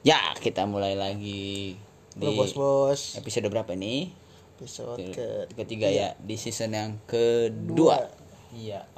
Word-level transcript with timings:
Ya, 0.00 0.32
kita 0.40 0.64
mulai 0.64 0.96
lagi 0.96 1.76
di 2.16 2.24
Bro, 2.24 2.40
bos-bos. 2.40 3.20
episode 3.20 3.52
berapa 3.52 3.76
nih? 3.76 4.08
Episode 4.56 4.96
ke 5.12 5.28
Ketiga 5.52 5.92
ya, 5.92 6.16
di 6.16 6.40
season 6.40 6.72
yang 6.72 6.90
kedua. 7.04 8.08
Iya. 8.56 8.88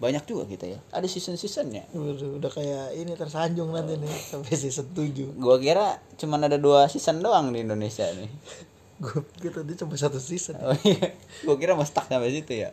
Banyak 0.00 0.28
juga 0.28 0.44
kita 0.44 0.68
ya. 0.68 0.80
Ada 0.92 1.08
season-seasonnya. 1.08 1.88
Udah, 1.96 2.36
udah 2.36 2.50
kayak 2.52 2.92
ini 2.92 3.16
tersanjung 3.16 3.72
nanti 3.72 3.96
nih 3.96 4.12
sampai 4.12 4.52
season 4.52 4.92
7 4.92 5.40
Gua 5.40 5.56
kira 5.56 5.96
cuman 6.20 6.44
ada 6.44 6.60
dua 6.60 6.88
season 6.92 7.24
doang 7.24 7.56
di 7.56 7.64
Indonesia 7.64 8.04
nih. 8.12 8.28
Gue 9.00 9.24
kita 9.40 9.64
tadi 9.64 9.72
cuma 9.74 9.96
satu 9.96 10.20
season 10.20 10.60
Oh 10.60 10.76
iya, 10.84 11.16
gua 11.42 11.56
kira 11.56 11.72
mau 11.72 11.82
stuck 11.82 12.04
sampai 12.04 12.30
situ 12.30 12.52
ya. 12.60 12.68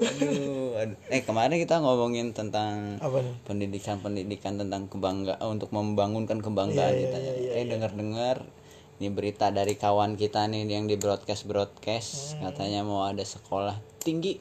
Aduh, 0.00 0.72
aduh. 0.74 0.96
Eh 1.12 1.20
kemarin 1.20 1.52
kita 1.54 1.76
ngomongin 1.78 2.32
tentang 2.32 2.96
Apa 2.96 3.20
nih? 3.20 3.34
pendidikan-pendidikan 3.44 4.56
tentang 4.56 4.88
kebanggaan 4.88 5.44
untuk 5.44 5.68
membangunkan 5.70 6.40
kebanggaan 6.40 6.96
Iya, 6.96 7.00
kita. 7.04 7.16
iya, 7.20 7.34
iya, 7.36 7.50
eh 7.54 7.64
dengar-dengar 7.68 8.48
ini 8.96 9.08
berita 9.08 9.52
dari 9.52 9.76
kawan 9.76 10.16
kita 10.16 10.48
nih 10.48 10.64
yang 10.66 10.88
di 10.88 10.96
broadcast 10.96 11.44
broadcast 11.44 12.36
Hmm. 12.36 12.48
katanya 12.48 12.80
mau 12.80 13.04
ada 13.04 13.20
sekolah 13.20 13.76
tinggi. 14.00 14.40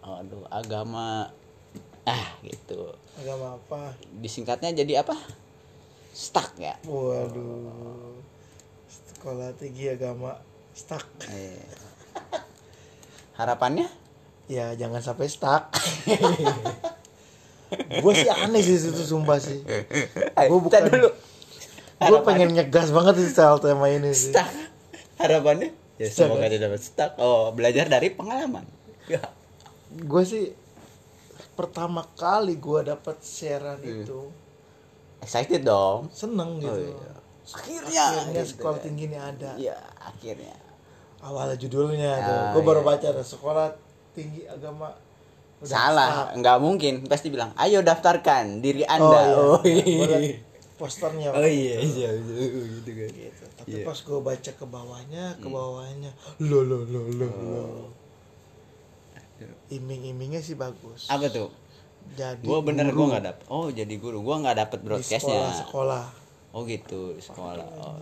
Aduh, 0.00 0.48
agama 0.48 1.28
ah 2.02 2.26
gitu. 2.40 2.96
Agama 3.20 3.60
apa? 3.60 3.92
Disingkatnya 4.16 4.72
jadi 4.72 5.04
apa? 5.04 5.20
Stuck 6.10 6.56
ya. 6.56 6.80
Waduh 6.82 8.16
Sekolah 9.20 9.52
tinggi 9.52 9.84
agama 9.84 10.32
Stuck. 10.72 11.04
Eh. 11.28 11.60
Harapannya? 13.36 13.84
Ya 14.48 14.72
jangan 14.80 15.04
sampai 15.04 15.28
stuck. 15.28 15.68
Gue 18.00 18.12
sih 18.16 18.32
aneh 18.32 18.64
sih 18.64 18.80
itu 18.80 19.04
sumpah 19.04 19.36
sih. 19.36 19.60
Gue 20.48 20.58
bukan 20.64 20.88
dulu. 20.88 21.12
Gue 22.00 22.20
pengen 22.24 22.56
ngegas 22.56 22.96
banget 22.96 23.20
sih 23.20 23.28
soal 23.36 23.60
tema 23.60 23.92
ini 23.92 24.08
sih. 24.16 24.32
Stuck. 24.32 24.48
Harapannya? 25.20 25.68
Ya 26.00 26.08
Stuck, 26.08 26.32
semoga 26.32 26.48
tidak 26.48 26.72
dapat 26.72 26.80
stuck. 26.80 27.12
Oh 27.20 27.52
belajar 27.52 27.92
dari 27.92 28.08
pengalaman. 28.16 28.64
Ya 29.04 29.20
Gue 30.00 30.24
sih 30.24 30.56
Pertama 31.60 32.08
kali 32.16 32.56
gue 32.56 32.88
dapet 32.88 33.20
siaran 33.20 33.84
Hmm. 33.84 34.00
itu 34.00 34.32
excited 35.20 35.60
dong. 35.60 36.08
Seneng 36.08 36.56
gitu. 36.56 36.88
Iya. 36.88 37.19
Akhirnya. 37.54 38.04
Akhirnya 38.10 38.42
gitu. 38.42 38.50
sekolah 38.56 38.78
tinggi 38.78 39.04
ini 39.10 39.18
ada. 39.18 39.50
Iya 39.58 39.76
akhirnya. 39.98 40.56
Awalnya 41.20 41.56
judulnya 41.60 42.12
tuh 42.24 42.32
Ah, 42.32 42.50
gue 42.56 42.62
baru 42.64 42.80
iya. 42.80 42.88
baca 42.88 43.08
tuh 43.20 43.26
sekolah 43.26 43.66
tinggi 44.16 44.48
agama. 44.48 44.88
Udah 45.60 45.68
salah 45.68 46.08
nggak 46.32 46.56
mungkin. 46.62 47.04
Pasti 47.04 47.28
bilang 47.28 47.52
ayo 47.60 47.84
daftarkan 47.84 48.64
diri 48.64 48.86
start. 48.86 49.00
anda. 49.00 49.20
oh, 49.36 49.60
oh 49.60 49.62
iya. 49.68 49.84
iya. 49.84 49.98
Gua 50.00 50.08
liat 50.16 50.50
posternya. 50.80 51.28
Oh 51.36 51.44
iya 51.44 51.76
iya 51.84 52.08
iya, 52.16 52.48
gitu 52.80 52.90
kan. 52.96 53.08
Gitu. 53.12 53.44
Tapi 53.60 53.68
Iya. 53.68 53.84
pas 53.84 53.98
gue 54.00 54.20
baca 54.24 54.50
ke 54.56 54.64
bawahnya 54.64 55.24
ke 55.36 55.48
bawahnya 55.52 56.10
lo 56.40 56.64
lo 56.64 56.88
lo 56.88 57.00
lo 57.12 57.28
lo. 57.28 57.64
Iming-imingnya 59.68 60.40
sih 60.40 60.56
bagus. 60.56 61.04
Apa 61.12 61.28
tuh? 61.28 61.52
Jadi 62.16 62.48
gua 62.48 62.64
bener 62.64 62.88
guru. 62.88 63.04
gua 63.04 63.06
nggak 63.12 63.24
dapet 63.28 63.44
oh 63.52 63.68
jadi 63.68 63.94
guru. 64.00 64.24
Gua 64.24 64.40
nggak 64.40 64.56
dapet 64.56 64.78
di 64.80 64.86
broadcastnya. 64.88 65.20
sekolah 65.20 65.52
sekolah 65.68 66.04
oh 66.50 66.62
gitu 66.62 67.12
di 67.12 67.22
sekolah 67.22 67.66
oh 67.76 67.94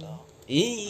ih 0.46 0.88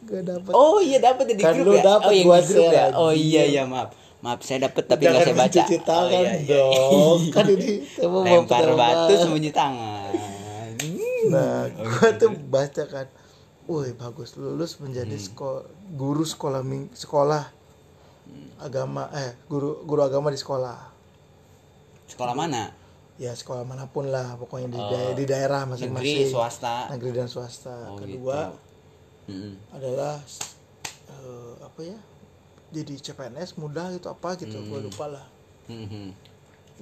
gue 0.00 0.20
dapet 0.20 0.50
Oh 0.50 0.78
iya 0.78 0.98
dapat 0.98 1.24
di 1.28 1.38
Kan 1.38 1.54
grup 1.56 1.66
lu 1.68 1.74
ya. 1.74 1.82
dapet, 1.84 2.10
oh 2.12 2.24
gua 2.24 2.38
di 2.38 2.46
grup 2.48 2.70
ya. 2.70 2.84
Oh 2.92 3.10
iya 3.10 3.42
iya 3.44 3.62
maaf. 3.64 3.90
Maaf 4.18 4.40
saya 4.40 4.66
dapat 4.66 4.82
tapi 4.84 5.04
nggak 5.04 5.22
saya 5.22 5.34
baca. 5.36 5.46
mencuci 5.46 5.76
tangan 5.80 6.06
oh, 6.08 6.10
iya, 6.16 6.32
iya. 6.32 6.46
dong 6.48 7.20
kan 7.34 7.44
ini 7.46 7.70
mau 8.00 8.22
Lempar 8.24 8.66
batu 8.72 9.12
sembunyi 9.14 9.50
tangan. 9.50 10.10
Nah, 11.26 11.66
Oh, 11.66 11.82
gue 11.84 12.08
gitu. 12.08 12.18
tuh 12.20 12.30
baca 12.46 12.82
kan, 12.84 13.06
woi 13.66 13.90
bagus 13.92 14.34
lulus 14.34 14.78
menjadi 14.78 15.10
Hmm. 15.12 15.24
sekolah 15.24 15.62
guru 15.92 16.22
sekolah 16.22 16.62
ming- 16.62 16.90
sekolah 16.92 17.42
agama 18.56 19.10
eh 19.12 19.34
guru 19.44 19.82
guru 19.82 20.00
agama 20.00 20.30
di 20.30 20.38
sekolah. 20.38 20.78
Sekolah 22.06 22.32
mana? 22.32 22.70
Ya 23.16 23.32
sekolah 23.32 23.64
mana 23.64 23.88
pun 23.88 24.12
lah, 24.12 24.36
pokoknya 24.36 24.68
di, 24.68 24.76
Oh, 24.76 24.88
daerah, 24.92 25.14
di 25.16 25.24
daerah 25.24 25.60
Negeri, 25.64 25.72
masing-masing. 25.88 26.28
swasta. 26.28 26.76
Negeri 26.92 27.10
dan 27.16 27.28
swasta. 27.32 27.76
Oh, 27.88 27.96
Kedua 27.96 28.52
gitu. 28.52 29.32
Mm-mm. 29.32 29.54
adalah 29.72 30.20
eh, 31.08 31.54
apa 31.64 31.80
ya? 31.82 31.98
Jadi 32.76 32.94
CPNS 33.00 33.56
mudah 33.56 33.88
gitu 33.96 34.12
apa 34.12 34.36
gitu, 34.36 34.60
gue 34.60 34.78
Hmm. 34.78 34.86
lupa 34.86 35.06
lah. 35.08 35.26
Mhm. 35.66 36.12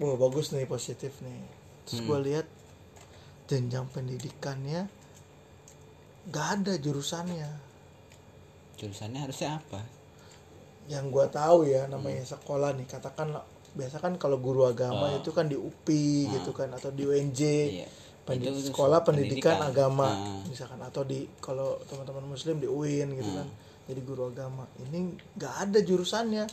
Wah 0.02 0.16
bagus 0.18 0.50
nih 0.50 0.66
positif 0.66 1.22
nih. 1.22 1.40
Terus 1.86 2.02
Hmm. 2.02 2.08
gue 2.10 2.18
lihat 2.26 2.46
jenjang 3.46 3.86
pendidikannya 3.94 4.90
nggak 6.26 6.46
ada 6.58 6.72
jurusannya. 6.82 7.50
Jurusannya 8.74 9.20
harusnya 9.22 9.62
apa? 9.62 9.80
yang 10.84 11.08
gua 11.08 11.24
tahu 11.32 11.64
ya 11.64 11.88
namanya 11.88 12.20
sekolah 12.28 12.76
nih 12.76 12.84
katakan 12.84 13.32
biasa 13.74 13.98
kan 13.98 14.14
kalau 14.14 14.38
guru 14.38 14.64
agama. 14.64 15.10
Oh. 15.10 15.18
itu 15.18 15.30
kan 15.30 15.44
di 15.44 15.54
UPI 15.54 16.30
gitu 16.32 16.50
kan 16.50 16.70
atau 16.70 16.88
di 16.88 17.02
UNJ 17.02 17.42
Iya. 17.74 17.88
Pendi- 18.24 18.48
Itu 18.48 18.72
sekolah 18.72 19.02
pendidikan, 19.02 19.52
pendidikan. 19.52 19.56
agama 19.60 20.08
Ah. 20.08 20.40
misalkan 20.44 20.80
atau 20.80 21.02
di 21.02 21.28
kalau 21.38 21.76
teman-teman 21.84 22.24
muslim 22.26 22.56
di 22.56 22.64
UIN 22.64 23.12
gitu 23.12 23.28
Hmm. 23.28 23.38
kan 23.38 23.48
jadi 23.84 24.00
guru 24.00 24.22
agama 24.26 24.64
ini 24.80 24.98
nggak 25.34 25.54
ada 25.62 25.78
jurusannya 25.78 26.44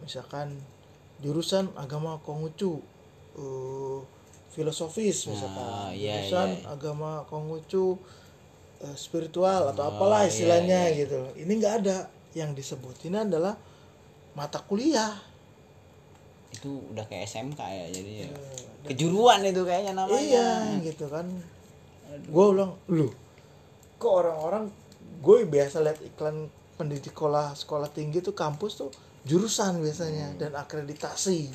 misalkan 0.00 0.56
jurusan 1.18 1.68
agama 1.74 2.16
Konghucu 2.18 2.80
eh, 3.34 3.98
filosofis 4.48 5.26
misalkan 5.26 5.60
Ah, 5.60 5.90
iya, 5.90 6.22
jurusan 6.22 6.48
iya. 6.54 6.70
agama 6.70 7.26
Konghucu 7.26 8.00
eh, 8.80 8.96
spiritual 8.96 9.68
atau 9.70 9.82
Oh, 9.82 9.90
apalah 9.90 10.22
iya, 10.22 10.30
istilahnya 10.30 10.80
iya. 10.88 10.98
gitu 11.00 11.14
loh. 11.18 11.32
ini 11.34 11.52
nggak 11.52 11.74
ada 11.82 11.96
yang 12.32 12.50
disebutin 12.50 13.14
adalah 13.18 13.60
mata 14.32 14.58
kuliah 14.58 15.12
Itu 16.54 16.70
udah 16.88 17.04
kayak 17.04 17.26
SMK 17.26 17.58
ya 17.58 17.86
jadi 17.90 18.12
ya. 18.22 18.28
Eh, 18.30 18.62
Kejuruan 18.86 19.42
itu 19.42 19.62
kayaknya 19.62 19.92
namanya. 19.96 20.20
iya 20.20 20.48
gitu 20.80 21.08
kan 21.08 21.26
gue 22.14 22.44
ulang 22.46 22.78
lu 22.86 23.10
kok 23.96 24.12
orang-orang 24.14 24.70
gue 25.18 25.36
biasa 25.44 25.82
lihat 25.82 25.98
iklan 26.00 26.46
pendidik 26.74 27.10
sekolah 27.10 27.54
sekolah 27.54 27.88
tinggi 27.88 28.20
tuh 28.20 28.30
kampus 28.32 28.76
tuh 28.76 28.90
jurusan 29.24 29.80
biasanya 29.80 30.36
dan 30.36 30.54
akreditasi 30.54 31.50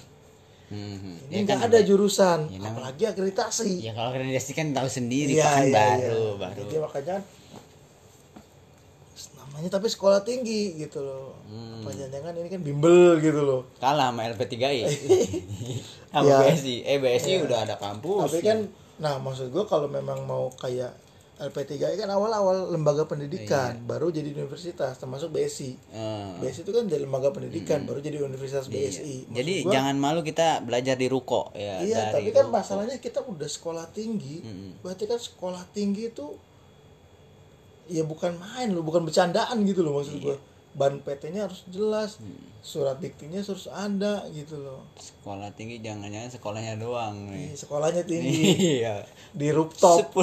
Mhm. 0.70 1.30
ini 1.30 1.34
Ya 1.34 1.40
nggak 1.46 1.60
kan, 1.60 1.70
ada 1.70 1.80
jurusan 1.82 2.40
Ya, 2.46 2.62
apalagi 2.62 3.04
akreditasi 3.04 3.82
Ya 3.82 3.92
kalau 3.92 4.12
akreditasi 4.12 4.52
kan 4.52 4.70
tahu 4.70 4.86
sendiri 4.86 5.34
Pak, 5.34 5.46
kan 5.48 5.64
iya, 5.64 5.74
baru 5.74 5.98
iya. 6.28 6.34
baru. 6.38 6.60
Jadi 6.62 6.76
makanya 6.78 7.16
namanya 9.60 9.76
tapi 9.76 9.88
sekolah 9.88 10.24
tinggi 10.24 10.80
gitu 10.80 11.00
loh 11.00 11.36
Hmm. 11.46 11.82
apa 11.82 11.92
jangan 11.92 12.32
ini 12.34 12.48
kan 12.48 12.62
bimbel 12.62 13.20
gitu 13.20 13.42
loh 13.42 13.62
Kalah 13.76 14.10
sama 14.10 14.24
LP3I. 14.30 14.88
sama 16.14 16.24
Ya. 16.24 16.38
BSI. 16.46 16.76
Eh 16.84 16.98
BSI 16.98 17.42
udah 17.42 17.60
ada 17.62 17.76
kampus. 17.76 18.24
tapi 18.26 18.40
kan 18.40 18.60
nah 18.98 19.16
maksud 19.16 19.50
gue 19.50 19.64
kalau 19.66 19.88
memang 19.88 20.24
mau 20.24 20.48
kayak 20.54 20.92
LP3I 21.40 21.96
kan 21.96 22.10
awal-awal 22.10 22.68
lembaga 22.68 23.04
pendidikan 23.06 23.80
baru 23.82 24.08
jadi 24.10 24.32
universitas 24.34 24.92
termasuk 24.94 25.32
BSI 25.32 25.72
Eh, 25.90 26.30
BSI 26.38 26.62
itu 26.62 26.72
kan 26.72 26.84
dari 26.84 27.02
lembaga 27.02 27.32
pendidikan 27.32 27.84
baru 27.84 27.98
jadi 27.98 28.20
universitas 28.22 28.68
BSI 28.68 29.24
Maksud. 29.24 29.34
Jadi 29.34 29.54
gua, 29.62 29.72
jangan 29.72 29.96
malu 29.96 30.20
kita 30.20 30.60
belajar 30.62 30.94
di 30.94 31.08
ruko 31.08 31.48
ya. 31.54 31.80
iya 31.80 32.12
dari 32.12 32.28
tapi 32.28 32.30
kan 32.34 32.46
ruko. 32.46 32.56
masalahnya 32.56 32.98
kita 32.98 33.24
udah 33.24 33.48
sekolah 33.48 33.88
tinggi 33.90 34.40
Mm-mm. 34.42 34.72
berarti 34.80 35.04
kan 35.06 35.16
sekolah 35.18 35.64
tinggi 35.70 36.12
itu 36.12 36.28
ya 37.90 38.04
bukan 38.04 38.32
main 38.36 38.70
loh 38.70 38.82
bukan 38.82 39.04
bercandaan 39.04 39.58
gitu 39.64 39.82
loh 39.82 39.98
maksud 39.98 40.16
Iya. 40.16 40.24
gua 40.24 40.38
ban 40.72 40.94
PT-nya 40.98 41.42
harus 41.44 41.66
jelas 41.68 42.18
Hmm. 42.18 42.46
surat 42.62 42.96
diktinya 42.96 43.42
harus 43.42 43.66
ada 43.68 44.22
gitu 44.30 44.56
loh 44.56 44.86
sekolah 44.96 45.50
tinggi 45.52 45.80
jangan-jangan 45.80 46.30
sekolahnya 46.30 46.78
doang 46.78 47.26
Ih, 47.28 47.50
nih. 47.50 47.58
sekolahnya 47.58 48.04
tinggi 48.04 48.78
Iya. 48.78 49.02
di 49.32 49.50
rooftop 49.50 50.14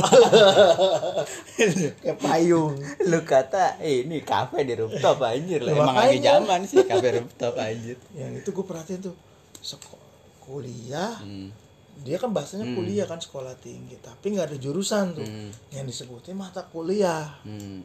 kayak 1.99 2.19
payung 2.19 2.79
Lu 3.03 3.21
kata 3.23 3.79
eh, 3.79 4.03
ini 4.03 4.23
kafe 4.23 4.63
di 4.63 4.75
rooftop 4.75 5.19
anjir 5.21 5.61
lah. 5.61 5.73
Emang 5.73 5.97
lagi 5.97 6.19
zaman 6.21 6.61
sih 6.63 6.83
kafe 6.85 7.09
rooftop 7.17 7.55
anjir. 7.57 7.99
yang 8.13 8.33
itu 8.33 8.49
gue 8.49 8.65
perhatiin 8.65 9.01
tuh 9.03 9.15
seko- 9.59 9.99
kuliah 10.41 11.19
Hmm. 11.19 11.51
Dia 11.99 12.17
kan 12.17 12.29
bahasanya 12.29 12.69
kuliah 12.71 13.05
kan 13.05 13.17
sekolah 13.17 13.57
tinggi 13.57 13.97
tapi 13.97 14.31
nggak 14.31 14.51
ada 14.51 14.59
jurusan 14.59 15.13
tuh 15.13 15.23
Hmm. 15.23 15.49
yang 15.71 15.85
disebutin 15.85 16.35
mata 16.35 16.65
kuliah 16.65 17.41
Hmm. 17.43 17.81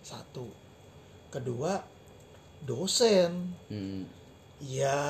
satu 0.00 0.44
kedua 1.28 1.80
dosen 2.60 3.52
Hmm. 3.66 4.04
ya 4.58 5.00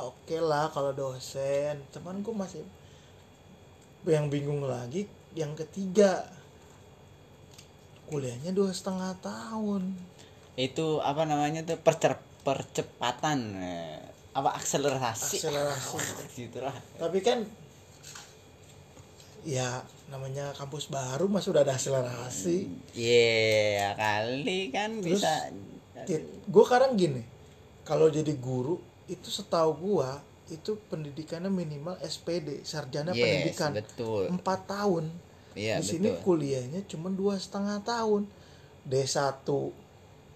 oke 0.00 0.36
lah 0.36 0.68
kalau 0.68 0.90
dosen 0.92 1.82
cuman 1.90 2.20
gue 2.20 2.34
masih 2.34 2.62
yang 4.04 4.26
bingung 4.26 4.62
lagi 4.62 5.06
yang 5.32 5.54
ketiga 5.54 6.22
kuliahnya 8.06 8.50
dua 8.50 8.70
setengah 8.70 9.18
tahun 9.18 9.94
Itu 10.54 11.02
apa 11.02 11.22
namanya 11.22 11.60
tuh 11.62 11.76
percer 11.76 12.16
percepatan 12.40 13.38
eh, 13.58 13.98
apa 14.32 14.54
akselerasi. 14.54 15.36
akselerasi 15.36 15.96
Gitulah. 16.38 16.72
tapi 16.96 17.18
kan 17.20 17.42
ya 19.46 19.78
namanya 20.06 20.50
kampus 20.52 20.86
baru 20.86 21.24
mas 21.24 21.46
udah 21.46 21.62
ada 21.62 21.72
akselerasi 21.72 22.66
Iya 22.92 23.94
kali 23.94 24.68
kan 24.68 24.98
Terus, 24.98 25.22
bisa. 25.22 25.54
gue 26.44 26.64
sekarang 26.64 26.94
gini 26.94 27.22
kalau 27.82 28.06
jadi 28.08 28.34
guru 28.34 28.76
itu 29.06 29.30
setahu 29.30 29.70
gua 29.76 30.18
itu 30.46 30.74
pendidikannya 30.84 31.46
minimal 31.48 31.94
SPD 32.00 32.62
sarjana 32.62 33.10
Yes, 33.10 33.22
pendidikan 33.22 33.70
betul. 33.72 34.22
empat 34.28 34.66
tahun 34.66 35.14
Iya 35.54 35.78
di 35.78 35.86
sini 35.88 36.10
betul. 36.12 36.22
kuliahnya 36.26 36.82
cuma 36.84 37.06
dua 37.08 37.34
setengah 37.36 37.78
tahun 37.80 38.26
D1 38.84 39.46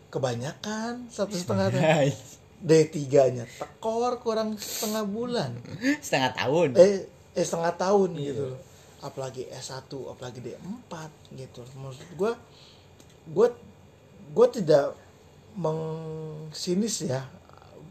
kebanyakan 0.09 1.07
satu 1.09 1.35
setengah 1.35 1.69
tahun 1.75 2.15
D3 2.61 2.99
nya 3.33 3.45
tekor 3.49 4.19
kurang 4.19 4.55
setengah 4.55 5.03
bulan 5.03 5.51
Setengah 5.99 6.31
tahun. 6.37 6.69
eh 6.77 7.07
eh 7.33 7.45
setengah 7.45 7.75
tahun 7.75 8.11
Iya. 8.13 8.25
gitu 8.25 8.43
loh 8.49 8.61
apalagi 9.01 9.49
S1 9.49 9.89
apalagi 9.89 10.45
D4 10.45 10.93
gitu 11.37 11.65
maksud 11.81 12.05
gua 12.21 12.37
gua 13.33 13.49
gua 14.37 14.47
tidak 14.53 14.93
mengsinis 15.57 17.09
ya 17.09 17.25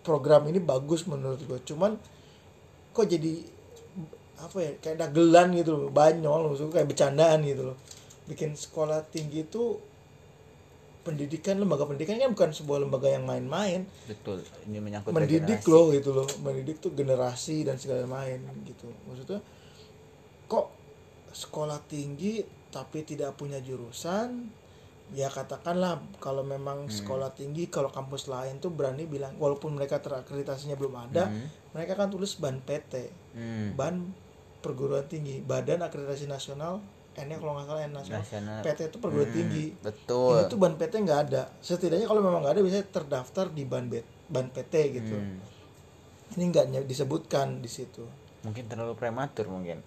program 0.05 0.45
ini 0.47 0.61
bagus 0.61 1.09
menurut 1.09 1.41
gua 1.49 1.59
cuman 1.65 1.97
kok 2.93 3.09
jadi 3.09 3.41
apa 4.39 4.57
ya 4.61 4.71
kayak 4.79 4.97
dagelan 5.01 5.51
gitu 5.57 5.75
loh 5.75 5.89
banyol 5.89 6.53
maksud 6.53 6.69
gua 6.69 6.81
kayak 6.81 6.89
bercandaan 6.93 7.41
gitu 7.41 7.73
loh 7.73 7.77
bikin 8.29 8.53
sekolah 8.53 9.01
tinggi 9.09 9.49
itu 9.49 9.81
pendidikan 11.01 11.57
lembaga 11.57 11.89
pendidikan 11.89 12.21
kan 12.21 12.29
bukan 12.37 12.53
sebuah 12.53 12.85
lembaga 12.85 13.09
yang 13.09 13.25
main-main 13.25 13.89
Betul. 14.05 14.45
Ini 14.69 14.77
menyangkut 14.77 15.09
mendidik 15.09 15.65
regenerasi. 15.65 15.73
loh 15.73 15.85
gitu 15.89 16.09
loh 16.13 16.27
mendidik 16.45 16.77
tuh 16.77 16.93
generasi 16.93 17.65
dan 17.65 17.81
segala 17.81 18.05
main 18.05 18.37
gitu 18.69 18.85
maksudnya 19.09 19.41
kok 20.45 20.78
sekolah 21.31 21.81
tinggi 21.85 22.41
tapi 22.69 23.01
tidak 23.01 23.33
punya 23.33 23.57
jurusan 23.59 24.49
ya 25.09 25.25
katakanlah 25.25 25.97
kalau 26.21 26.45
memang 26.45 26.85
Hmm. 26.85 26.93
sekolah 26.93 27.33
tinggi 27.33 27.65
kalau 27.65 27.89
kampus 27.89 28.29
lain 28.29 28.61
tuh 28.61 28.69
berani 28.69 29.09
bilang 29.09 29.33
walaupun 29.35 29.73
mereka 29.73 29.97
terakreditasinya 29.97 30.77
belum 30.77 30.93
ada 31.09 31.27
Hmm. 31.27 31.49
mereka 31.73 31.97
kan 31.97 32.13
tulis 32.13 32.37
ban 32.37 32.61
PT 32.61 33.09
Hmm. 33.33 33.73
ban 33.73 34.13
perguruan 34.61 35.07
tinggi 35.07 35.41
badan 35.41 35.81
akreditasi 35.81 36.29
nasional 36.29 36.77
N 37.17 37.35
kalau 37.35 37.57
nggak 37.57 37.67
salah 37.67 37.83
N 37.83 37.91
nasional 37.91 38.21
Nasional. 38.21 38.59
PT 38.61 38.79
itu 38.85 38.97
perguruan 39.01 39.27
Hmm, 39.27 39.37
tinggi 39.41 39.65
Betul. 39.81 40.29
ini 40.29 40.43
tuh 40.45 40.59
ban 40.61 40.73
PT 40.77 40.93
nggak 41.01 41.19
ada 41.25 41.41
setidaknya 41.59 42.05
kalau 42.05 42.21
memang 42.21 42.45
nggak 42.45 42.55
ada 42.55 42.63
bisa 42.63 42.77
terdaftar 42.85 43.49
di 43.49 43.65
ban 43.65 43.89
bet 43.89 44.05
ban 44.29 44.45
PT 44.47 44.73
gitu 44.93 45.17
Hmm. 45.17 45.41
ini 46.31 46.43
nggak 46.47 46.85
disebutkan 46.85 47.59
di 47.59 47.67
situ 47.67 48.05
Mungkin 48.39 48.71
terlalu 48.71 48.95
prematur 48.95 49.49
mungkin. 49.49 49.81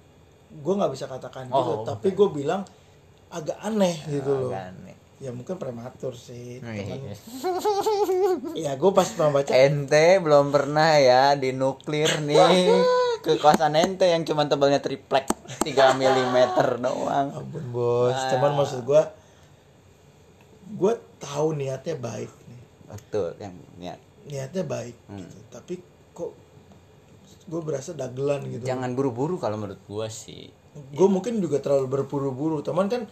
Gue 0.54 0.74
nggak 0.74 0.92
bisa 0.92 1.06
katakan 1.06 1.48
Oh, 1.48 1.56
gitu 1.56 1.72
tapi 1.86 2.08
gue 2.10 2.28
bilang 2.30 2.62
agak 3.28 3.56
aneh 3.58 3.96
gitu 4.06 4.28
loh 4.28 4.50
Kan. 4.50 4.76
ya 5.16 5.30
mungkin 5.30 5.54
prematur 5.54 6.12
sih 6.12 6.58
Oh, 6.58 6.68
iya. 6.68 7.14
ya 8.54 8.72
gue 8.74 8.90
pas 8.90 9.06
pernah 9.06 9.32
baca 9.34 9.50
Ente 9.50 10.18
belum 10.18 10.50
pernah 10.50 10.98
ya 10.98 11.32
di 11.32 11.50
nuklir 11.50 12.20
nih 12.20 12.68
ke 13.24 13.38
kosan 13.38 13.72
ente 13.74 14.04
yang 14.04 14.22
cuma 14.22 14.44
tebalnya 14.44 14.78
triplek 14.78 15.30
3 15.62 15.70
mm 15.94 16.36
doang. 16.76 17.28
ampun 17.32 17.64
bos 17.70 18.18
cuman 18.28 18.50
maksud 18.52 18.82
gue 18.82 19.02
gue 20.74 20.92
tahu 21.18 21.54
niatnya 21.54 21.94
baik 21.94 22.32
nih 22.42 22.62
Betul 22.88 23.30
yang 23.38 23.54
niat. 23.78 23.98
niatnya 24.24 24.64
baik 24.64 24.96
Hmm. 25.06 25.18
gitu. 25.18 25.36
tapi 25.48 25.74
gue 27.42 27.60
berasa 27.60 27.92
dagelan 27.92 28.44
gitu 28.46 28.62
Jangan 28.62 28.92
buru-buru 28.92 29.36
kalau 29.36 29.56
menurut 29.56 29.80
gua 29.84 30.06
sih. 30.06 30.50
gue 30.72 31.04
mungkin 31.06 31.36
juga 31.36 31.58
terlalu 31.58 31.84
berburu-buru 31.90 32.60
teman 32.60 32.86
kan 32.86 33.04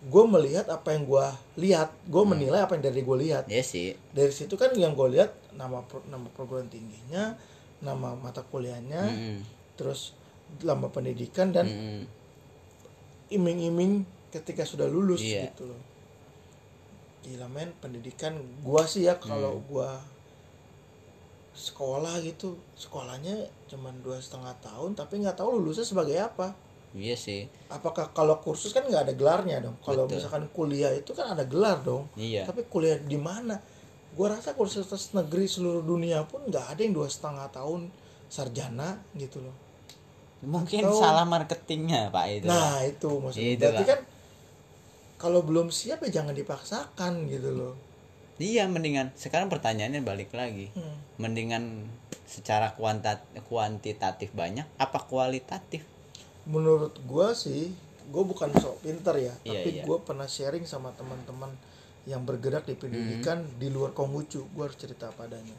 gue 0.00 0.24
melihat 0.28 0.68
apa 0.68 0.92
yang 0.92 1.04
gue 1.04 1.26
lihat 1.58 1.90
gue 2.04 2.18
Hmm. 2.18 2.30
menilai 2.30 2.60
apa 2.60 2.72
yang 2.72 2.84
dari 2.84 3.00
gue 3.00 3.16
lihat 3.18 3.44
Ya 3.46 3.60
sih. 3.60 3.96
dari 4.10 4.28
situ 4.28 4.54
kan 4.54 4.70
yang 4.72 4.92
gue 4.92 5.08
lihat 5.10 5.32
nama 5.52 5.80
pro- 5.82 6.04
nama 6.04 6.28
perguruan 6.28 6.66
tingginya 6.66 7.34
nama 7.78 8.12
mata 8.12 8.42
kuliahnya 8.42 9.02
Mm-mm. 9.04 9.36
terus 9.74 10.12
lama 10.60 10.86
pendidikan 10.88 11.48
dan 11.48 11.64
Mm-mm. 11.64 12.02
iming-iming 13.30 14.04
ketika 14.28 14.62
sudah 14.62 14.86
lulus 14.86 15.18
Iya. 15.18 15.48
gitu 15.48 15.64
loh 15.66 15.80
gila 17.20 17.44
men 17.46 17.72
pendidikan 17.74 18.32
gua 18.60 18.84
sih 18.84 19.04
ya 19.04 19.16
kalau 19.16 19.56
Hmm. 19.56 19.64
gua 19.66 19.90
sekolah 21.52 22.22
gitu 22.22 22.54
sekolahnya 22.74 23.50
cuman 23.68 23.94
dua 24.00 24.16
setengah 24.16 24.56
tahun 24.58 24.92
tapi 24.92 25.20
nggak 25.20 25.36
tahu 25.36 25.48
lulusnya 25.54 25.84
sebagai 25.84 26.16
apa 26.18 26.52
Iya 26.90 27.14
sih. 27.14 27.44
apakah 27.68 28.10
kalau 28.10 28.40
kursus 28.40 28.72
kan 28.72 28.80
nggak 28.82 29.02
ada 29.02 29.14
gelarnya 29.14 29.60
dong 29.60 29.76
kalau 29.78 30.08
misalkan 30.08 30.48
kuliah 30.48 30.88
itu 30.90 31.12
kan 31.12 31.30
ada 31.30 31.44
gelar 31.44 31.78
dong 31.80 32.08
Iya. 32.14 32.42
tapi 32.42 32.64
kuliah 32.64 32.96
di 32.96 33.14
mana 33.14 33.60
gua 34.12 34.34
rasa 34.34 34.52
kursus 34.52 34.88
negeri 35.12 35.44
seluruh 35.44 35.80
dunia 35.80 36.24
pun 36.24 36.40
nggak 36.42 36.66
ada 36.66 36.80
yang 36.80 36.96
dua 36.96 37.06
setengah 37.06 37.44
tahun 37.48 37.92
sarjana 38.26 38.96
gitu 39.14 39.40
loh 39.40 39.52
Mungkin 40.38 40.80
Atau- 40.80 40.96
salah 40.96 41.26
marketingnya 41.26 42.08
Pak 42.08 42.24
itu. 42.30 42.46
nah 42.46 42.78
itu 42.80 43.10
maksudnya 43.10 43.52
Itu, 43.52 43.60
berarti 43.60 43.82
Pak. 43.82 43.88
kan 43.90 44.00
kalau 45.18 45.40
belum 45.42 45.68
siap 45.68 45.98
ya 46.00 46.22
jangan 46.22 46.30
dipaksakan 46.32 47.26
gitu 47.26 47.50
loh 47.52 47.74
Iya 48.38 48.66
mendingan 48.66 49.10
sekarang 49.14 49.50
pertanyaannya 49.50 50.00
balik 50.00 50.30
lagi. 50.30 50.70
Hmm. 50.72 50.94
Mendingan 51.18 51.90
secara 52.24 52.70
kuantat 52.72 53.18
kuantitatif 53.44 54.30
banyak 54.32 54.66
apa 54.76 54.98
kualitatif? 55.02 55.82
menurut 56.44 56.96
gua 57.04 57.36
sih 57.36 57.68
gua 58.08 58.24
bukan 58.24 58.48
sok 58.54 58.80
pinter 58.80 59.12
ya 59.20 59.36
Iya, 59.44 59.60
tapi 59.60 59.68
iya. 59.68 59.82
gua 59.84 60.00
pernah 60.00 60.24
sharing 60.24 60.64
sama 60.64 60.96
teman-teman 60.96 61.52
yang 62.04 62.24
bergerak 62.24 62.64
di 62.64 62.72
pendidikan 62.72 63.44
Hmm. 63.44 63.60
di 63.60 63.68
luar 63.68 63.92
Konghucu 63.92 64.48
gua 64.56 64.64
harus 64.64 64.80
cerita 64.80 65.12
padanya 65.12 65.52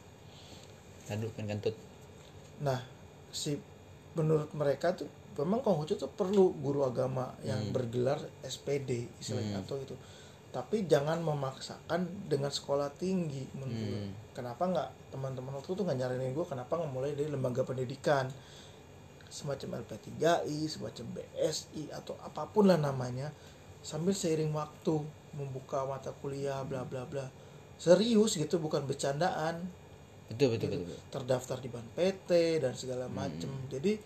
Tadu 1.06 1.30
kan 1.30 1.46
kentut. 1.46 1.78
nah 2.60 2.82
si 3.30 3.54
menurut 4.14 4.50
mereka 4.52 4.98
tuh 4.98 5.06
memang 5.38 5.62
Konghucu 5.62 5.94
tuh 5.94 6.10
perlu 6.10 6.58
guru 6.58 6.82
agama 6.82 7.38
yang 7.44 7.70
Hmm. 7.70 7.74
bergelar 7.74 8.18
SPD 8.42 9.06
istilahnya 9.22 9.62
Hmm. 9.62 9.66
atau 9.70 9.78
itu 9.78 9.94
tapi 10.50 10.90
jangan 10.90 11.22
memaksakan 11.22 12.26
dengan 12.26 12.50
sekolah 12.50 12.90
tinggi 12.98 13.46
menurut. 13.54 14.02
Hmm. 14.02 14.12
kenapa 14.34 14.64
nggak 14.66 14.90
teman-teman 15.14 15.54
waktu 15.54 15.70
itu 15.72 15.82
nggak 15.86 15.98
nyaranin 15.98 16.34
gue 16.34 16.46
kenapa 16.46 16.74
nggak 16.74 16.90
mulai 16.90 17.14
dari 17.14 17.30
lembaga 17.30 17.62
pendidikan 17.62 18.26
semacam 19.30 19.86
LP3I 19.86 20.58
semacam 20.66 21.06
BSI 21.14 21.94
atau 21.94 22.18
apa 22.20 22.50
pun 22.50 22.66
lah 22.66 22.82
namanya 22.82 23.30
sambil 23.86 24.18
seiring 24.18 24.50
waktu 24.50 24.98
membuka 25.38 25.86
mata 25.86 26.10
kuliah 26.18 26.66
bla 26.66 26.82
bla 26.82 27.06
bla 27.06 27.30
serius 27.78 28.36
gitu 28.36 28.58
bukan 28.58 28.84
bercandaan 28.84 29.62
Betul 30.30 30.58
betul 30.58 30.74
gitu. 30.74 30.82
betul. 30.82 30.98
betul. 30.98 31.00
terdaftar 31.14 31.58
di 31.62 31.70
ban 31.70 31.86
PT 31.94 32.30
dan 32.58 32.74
segala 32.74 33.06
macem 33.06 33.50
jadi 33.70 34.02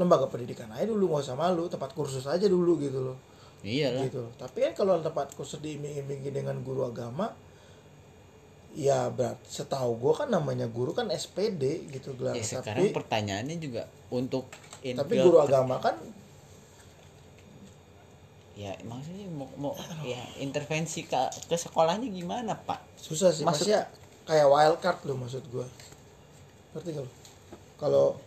lembaga 0.00 0.32
pendidikan 0.32 0.72
aja 0.72 0.88
dulu 0.88 1.12
nggak 1.12 1.28
usah 1.28 1.36
malu 1.36 1.68
tempat 1.68 1.92
kursus 1.92 2.24
aja 2.24 2.48
dulu 2.48 2.80
gitu 2.80 3.04
loh 3.04 3.18
Iyalah. 3.60 4.04
gitu 4.04 4.22
loh. 4.22 4.32
Tapi 4.34 4.62
kan 4.62 4.72
kalau 4.74 4.98
tempat 4.98 5.34
kursus 5.34 5.58
diiming-imingi 5.58 6.30
dengan 6.30 6.54
guru 6.60 6.84
agama, 6.84 7.34
ya 8.72 9.08
berat. 9.08 9.38
Setahu 9.42 9.98
gue 9.98 10.12
kan 10.14 10.28
namanya 10.28 10.66
guru 10.66 10.92
kan 10.92 11.08
SPD 11.08 11.90
gitu 11.90 12.14
gelar. 12.14 12.32
Ya, 12.32 12.44
sekarang 12.44 12.78
tapi 12.80 12.94
pertanyaannya 12.94 13.56
juga 13.56 13.82
untuk 14.08 14.46
tapi 14.80 15.18
guru 15.18 15.38
agama 15.38 15.76
kan 15.78 15.98
ya 18.54 18.74
maksudnya 18.82 19.30
mau, 19.30 19.46
mau 19.56 19.72
ya 20.02 20.18
intervensi 20.36 21.06
ke 21.06 21.14
ke 21.46 21.54
sekolahnya 21.54 22.10
gimana 22.10 22.58
pak 22.58 22.82
susah 22.96 23.30
sih. 23.30 23.46
Maksud- 23.46 23.70
Maksudnya 23.70 23.86
kayak 24.24 24.46
wild 24.46 24.78
card 24.78 24.98
loh 25.04 25.16
maksud 25.16 25.46
gue. 25.46 25.66
Ngerti 26.74 26.90
gak? 26.92 27.06
Kalau 27.78 28.18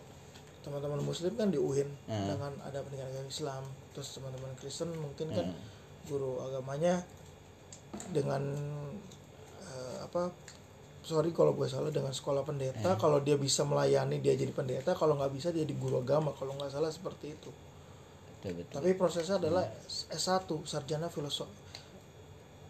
teman-teman 0.62 0.98
muslim 1.00 1.34
kan 1.34 1.48
di 1.48 1.58
UIN 1.58 1.90
Hmm. 2.06 2.26
dengan 2.28 2.52
ada 2.62 2.78
pendidikan 2.80 3.08
agama 3.08 3.26
Islam 3.26 3.62
terus 3.90 4.08
teman-teman 4.12 4.50
Kristen 4.54 4.90
mungkin 4.94 5.28
kan 5.28 5.46
Hmm. 5.46 5.58
guru 6.04 6.38
agamanya 6.40 7.02
dengan 8.08 8.42
eh, 9.62 9.96
apa 10.00 10.30
sorry 11.02 11.30
kalau 11.30 11.50
gue 11.52 11.66
salah 11.66 11.90
dengan 11.90 12.10
sekolah 12.10 12.42
pendeta 12.42 12.78
Hmm. 12.88 12.96
kalau 12.96 13.18
dia 13.18 13.34
bisa 13.34 13.62
melayani 13.62 14.18
dia 14.18 14.32
jadi 14.32 14.50
pendeta 14.50 14.92
kalau 14.92 15.14
nggak 15.14 15.32
bisa 15.32 15.50
dia 15.50 15.62
jadi 15.62 15.74
guru 15.74 15.98
agama 15.98 16.30
kalau 16.32 16.54
nggak 16.54 16.70
salah 16.70 16.88
seperti 16.88 17.32
itu 17.32 17.50
betul 18.38 18.52
betul 18.56 18.74
tapi 18.78 18.90
prosesnya 18.94 19.36
adalah 19.36 19.66
S1 20.08 20.46
sarjana 20.62 21.06
filosofi 21.06 21.50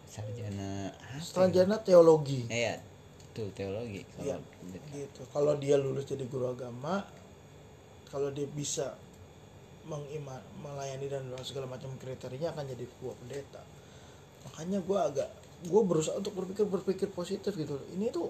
sarjana 0.05 0.89
ya? 0.89 1.19
sarjana 1.19 1.75
teologi 1.79 2.45
eh 2.47 2.69
ya 2.69 2.75
tuh 3.33 3.49
teologi 3.51 4.05
Iya. 4.17 4.37
kalau 4.37 4.85
gitu 4.93 5.21
kalau 5.29 5.53
dia 5.57 5.75
lulus 5.75 6.05
jadi 6.05 6.25
guru 6.25 6.49
agama 6.49 7.01
kalau 8.13 8.29
dia 8.29 8.45
bisa 8.53 8.93
mengima 9.89 10.37
melayani 10.61 11.09
dan 11.09 11.25
segala 11.41 11.65
macam 11.65 11.89
kriterianya 11.97 12.53
akan 12.53 12.63
jadi 12.69 12.85
buah 13.01 13.15
pendeta. 13.25 13.61
Makanya 14.47 14.79
gue 14.85 14.99
agak 15.01 15.29
gue 15.65 15.81
berusaha 15.81 16.15
untuk 16.15 16.37
berpikir 16.37 16.69
berpikir 16.69 17.09
positif 17.09 17.57
gitu. 17.57 17.81
Ini 17.97 18.13
tuh 18.13 18.29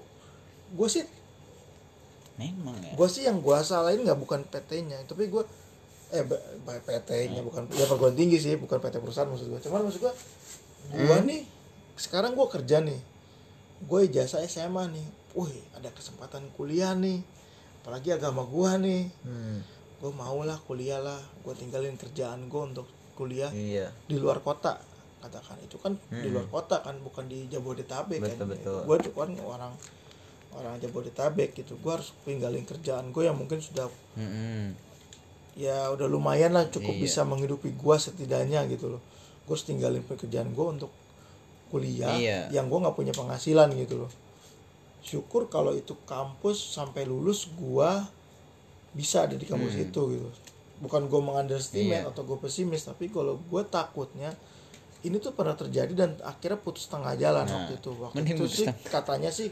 gue 0.73 0.87
sih 0.87 1.03
memang 2.33 2.73
ya. 2.81 2.97
gue 2.97 3.07
sih 3.11 3.29
yang 3.29 3.45
gue 3.45 3.57
salahin 3.61 4.01
nggak 4.01 4.17
bukan 4.17 4.41
PT-nya 4.49 5.05
tapi 5.05 5.29
gue 5.29 5.45
eh 6.09 6.25
PT-nya 6.65 7.45
bukan 7.45 7.69
ya 7.77 7.85
perguruan 7.85 8.17
tinggi 8.17 8.41
sih 8.41 8.57
bukan 8.57 8.81
PT 8.81 8.97
perusahaan 8.97 9.29
maksud 9.29 9.53
gue 9.53 9.61
cuman 9.61 9.85
maksud 9.85 10.01
gue 10.01 10.13
gue 10.97 11.17
nih 11.29 11.45
sekarang 11.97 12.33
gue 12.33 12.47
kerja 12.49 12.81
nih. 12.81 12.99
Gue 13.85 14.09
ijazah 14.09 14.41
SMA 14.47 14.89
nih. 14.89 15.07
Wih 15.37 15.61
ada 15.77 15.89
kesempatan 15.93 16.45
kuliah 16.57 16.93
nih. 16.97 17.21
Apalagi 17.83 18.15
agama 18.15 18.45
gue 18.47 18.71
nih. 18.81 19.03
Hmm. 19.25 19.59
Gue 20.03 20.11
mau 20.11 20.43
lah 20.43 20.59
kuliah 20.59 20.99
lah 20.99 21.15
gue 21.39 21.53
tinggalin 21.55 21.95
kerjaan 21.95 22.45
gue 22.45 22.61
untuk 22.61 22.83
kuliah 23.13 23.47
Iya. 23.49 23.87
di 24.03 24.19
luar 24.19 24.39
kota 24.39 24.75
katakan 25.17 25.55
itu 25.57 25.79
kan 25.79 25.95
di 26.11 26.27
luar 26.27 26.43
kota 26.45 26.83
kan 26.83 26.99
bukan 26.99 27.23
di 27.25 27.47
Jabodetabek 27.47 28.19
kan 28.19 28.35
Betul, 28.35 28.47
betul. 28.51 28.79
gue 28.83 28.97
tuh 29.01 29.13
kan 29.13 29.31
orang 29.39 29.71
orang 30.51 30.75
Jabodetabek 30.77 31.55
gitu 31.55 31.79
gue 31.79 31.87
harus 31.89 32.11
tinggalin 32.21 32.61
kerjaan 32.61 33.09
gue 33.09 33.23
yang 33.23 33.33
mungkin 33.33 33.57
sudah 33.57 33.87
Mm-mm. 34.13 34.75
ya 35.55 35.87
udah 35.89 36.05
lumayan 36.05 36.51
lah 36.51 36.67
cukup 36.67 36.91
Iya. 36.91 37.01
bisa 37.01 37.21
menghidupi 37.23 37.71
gue 37.71 37.95
setidaknya 37.97 38.67
gitu 38.67 38.91
loh 38.91 39.01
gue 39.47 39.53
harus 39.53 39.63
tinggalin 39.63 40.03
pekerjaan 40.03 40.51
gue 40.51 40.65
untuk 40.67 40.91
kuliah 41.69 42.11
Iya. 42.13 42.39
yang 42.51 42.67
gue 42.67 42.77
nggak 42.77 42.93
punya 42.93 43.13
penghasilan 43.13 43.71
gitu 43.73 44.03
loh 44.03 44.11
syukur 45.01 45.47
kalau 45.47 45.71
itu 45.71 45.95
kampus 46.03 46.75
sampai 46.75 47.03
lulus 47.03 47.47
gue 47.49 47.91
bisa 48.93 49.25
ada 49.25 49.33
di 49.33 49.43
kampus 49.43 49.73
itu 49.75 50.01
gitu 50.11 50.29
bukan 50.79 51.05
gue 51.05 51.17
mengunderestimate 51.19 51.85
Hmm. 51.95 52.05
Iya. 52.05 52.09
atau 52.09 52.23
gue 52.23 52.37
pesimis 52.37 52.83
tapi 52.83 53.07
kalau 53.07 53.39
gue 53.39 53.61
takutnya 53.65 54.33
ini 55.01 55.17
tuh 55.17 55.31
pernah 55.31 55.53
terjadi 55.53 55.91
dan 55.91 56.15
akhirnya 56.21 56.57
putus 56.57 56.85
tengah 56.85 57.13
jalan 57.13 57.43
Nah, 57.43 57.53
waktu 57.61 57.73
itu 57.75 57.89
waktu 57.93 58.17
itu 58.25 58.45
sih 58.45 58.65
tengah. 58.65 58.91
katanya 58.91 59.29
sih 59.29 59.49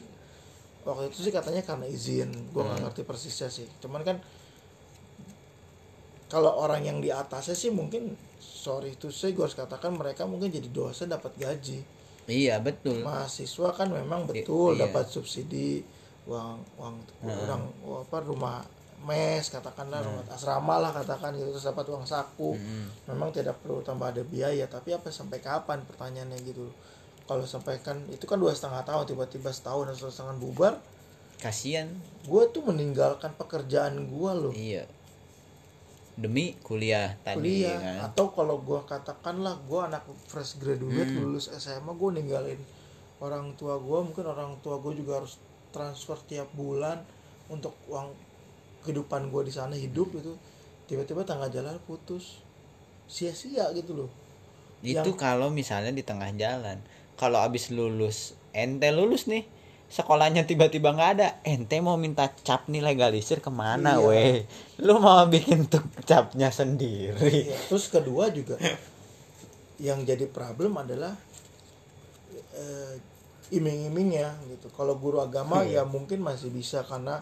waktu 0.82 1.08
itu 1.08 1.20
sih 1.22 1.32
katanya 1.32 1.62
karena 1.62 1.86
izin 1.86 2.30
gue 2.48 2.58
Hmm. 2.58 2.70
nggak 2.70 2.80
ngerti 2.86 3.02
persisnya 3.04 3.50
sih 3.50 3.68
cuman 3.80 4.02
kan 4.02 4.18
kalau 6.28 6.56
orang 6.56 6.82
yang 6.82 6.98
di 6.98 7.12
atasnya 7.12 7.54
sih 7.54 7.70
mungkin 7.70 8.16
sorry 8.40 8.94
itu 8.94 9.10
saya 9.10 9.32
gue 9.32 9.42
harus 9.42 9.54
katakan 9.54 9.92
mereka 9.92 10.24
mungkin 10.24 10.48
jadi 10.48 10.68
dosen 10.68 11.08
dapat 11.08 11.36
gaji 11.36 11.84
Iya 12.24 12.62
betul. 12.62 13.02
mahasiswa 13.02 13.74
kan 13.74 13.90
memang 13.90 14.24
betul 14.24 14.74
iya. 14.74 14.86
dapat 14.86 15.10
subsidi 15.10 15.82
uang 16.24 16.62
uang 16.78 16.96
orang 17.20 17.62
apa 17.98 18.18
rumah 18.22 18.62
mes 19.02 19.46
katakanlah 19.46 20.00
rumah 20.00 20.24
asrama 20.30 20.78
lah 20.78 20.92
katakan 20.92 21.34
gitu 21.34 21.50
terus 21.50 21.66
dapat 21.66 21.86
uang 21.88 22.06
saku 22.06 22.54
memang 23.06 23.30
tidak 23.30 23.58
perlu 23.58 23.82
tambah 23.82 24.08
ada 24.08 24.22
biaya 24.22 24.66
tapi 24.66 24.92
apa 24.92 25.10
sampai 25.10 25.40
kapan 25.40 25.82
pertanyaannya 25.84 26.38
gitu 26.42 26.70
kalau 27.24 27.42
sampai 27.44 27.80
kan 27.80 27.98
itu 28.08 28.24
kan 28.24 28.36
dua 28.36 28.52
setengah 28.52 28.82
tahun 28.82 29.06
tiba-tiba 29.06 29.50
setahun 29.50 29.90
atau 29.90 30.08
setengah 30.08 30.38
bubar 30.38 30.74
Kasian. 31.38 31.90
gue 32.24 32.44
tuh 32.50 32.62
meninggalkan 32.62 33.34
pekerjaan 33.34 33.98
gue 34.06 34.32
loh 34.32 34.54
Iya. 34.54 34.86
Demi 36.14 36.54
kuliah 36.62 37.16
tadi 37.20 37.40
kuliah 37.64 37.80
kan. 37.80 37.98
atau 38.06 38.30
kalau 38.30 38.60
gua 38.60 38.84
katakanlah 38.84 39.56
gua 39.64 39.88
anak 39.88 40.04
fresh 40.28 40.60
graduate 40.60 41.08
Hmm. 41.08 41.24
lulus 41.24 41.48
SMA 41.50 41.88
gua 41.92 42.12
ninggalin 42.12 42.60
orang 43.18 43.56
tua 43.56 43.80
gua 43.80 44.04
mungkin 44.04 44.28
orang 44.28 44.60
tua 44.60 44.78
gua 44.78 44.92
juga 44.92 45.18
harus 45.18 45.40
transfer 45.72 46.20
tiap 46.28 46.52
bulan 46.52 47.00
untuk 47.48 47.74
uang 47.88 48.12
kehidupan 48.82 49.30
gua 49.30 49.42
di 49.42 49.54
sana 49.54 49.74
hidup 49.74 50.12
itu 50.14 50.34
tiba-tiba 50.86 51.24
tangga 51.24 51.48
jalan 51.48 51.78
putus 51.86 52.42
sia-sia 53.06 53.70
gitu 53.72 53.94
loh 53.96 54.12
Itu 54.82 55.14
kalau 55.14 55.54
misalnya 55.54 55.94
di 55.94 56.02
tengah 56.02 56.34
jalan. 56.34 56.82
Kalau 57.14 57.38
abis 57.38 57.70
lulus, 57.70 58.34
ente 58.50 58.90
lulus 58.90 59.30
nih, 59.30 59.46
sekolahnya 59.94 60.50
tiba-tiba 60.50 60.90
nggak 60.90 61.12
ada, 61.22 61.38
ente 61.46 61.78
mau 61.78 62.02
minta 62.02 62.34
cap 62.42 62.66
nih 62.66 62.82
legalisir 62.82 63.46
ke 63.46 63.54
mana, 63.54 64.02
Iya. 64.02 64.10
weh? 64.10 64.38
Lu 64.82 64.98
mau 64.98 65.22
bikin 65.30 65.70
tuh 65.70 65.86
capnya 66.10 66.50
sendiri. 66.50 67.46
Ya, 67.46 67.62
terus 67.70 67.94
kedua 67.94 68.34
juga 68.34 68.58
yang 69.78 70.02
jadi 70.02 70.26
problem 70.26 70.74
adalah 70.82 71.14
eh, 72.58 72.98
iming-imingnya 73.54 74.34
gitu. 74.50 74.74
Kalau 74.74 74.98
guru 74.98 75.22
agama 75.22 75.62
ya 75.62 75.86
mungkin 75.86 76.26
masih 76.26 76.50
bisa 76.50 76.82
karena 76.90 77.22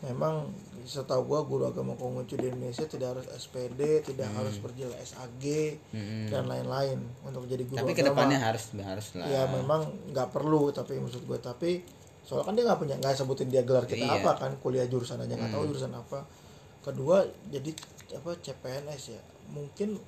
memang 0.00 0.46
setahu 0.84 1.26
gua 1.26 1.40
guru 1.42 1.66
agama 1.66 1.92
Konghucu 1.92 2.34
di 2.34 2.48
Indonesia 2.48 2.84
tidak 2.84 3.12
harus 3.12 3.26
SPD, 3.30 3.80
tidak 4.00 4.30
harus 4.30 4.56
berjilbab 4.56 4.96
SAG 4.98 5.44
Mm-mm. 5.90 6.28
dan 6.28 6.46
lain-lain 6.46 6.96
untuk 7.20 7.44
jadi 7.44 7.62
guru 7.62 7.76
Tapi 7.76 7.92
agama. 7.92 7.98
ke 7.98 8.04
depannya 8.06 8.38
harus 8.38 8.64
harus 8.74 9.06
lah. 9.14 9.26
ya 9.26 9.42
memang 9.48 9.82
nggak 10.08 10.28
perlu 10.28 10.70
tapi 10.70 10.96
maksud 10.96 11.22
gue 11.22 11.38
tapi 11.38 11.82
soalnya 12.22 12.44
kan 12.44 12.54
dia 12.54 12.64
nggak 12.64 12.78
punya 12.78 12.94
nggak 12.96 13.14
sebutin 13.14 13.48
dia 13.48 13.62
gelar 13.62 13.84
kita 13.84 14.00
Iya. 14.00 14.20
apa 14.20 14.32
kan 14.38 14.52
kuliah 14.58 14.84
jurusan 14.84 15.18
aja 15.18 15.32
nggak 15.32 15.50
tahu 15.50 15.64
jurusan 15.66 15.90
apa 15.90 16.22
kedua 16.80 17.20
jadi 17.48 17.70
apa 18.14 18.30
CPNS 18.38 19.02
ya 19.10 19.20
mungkin 19.48 19.98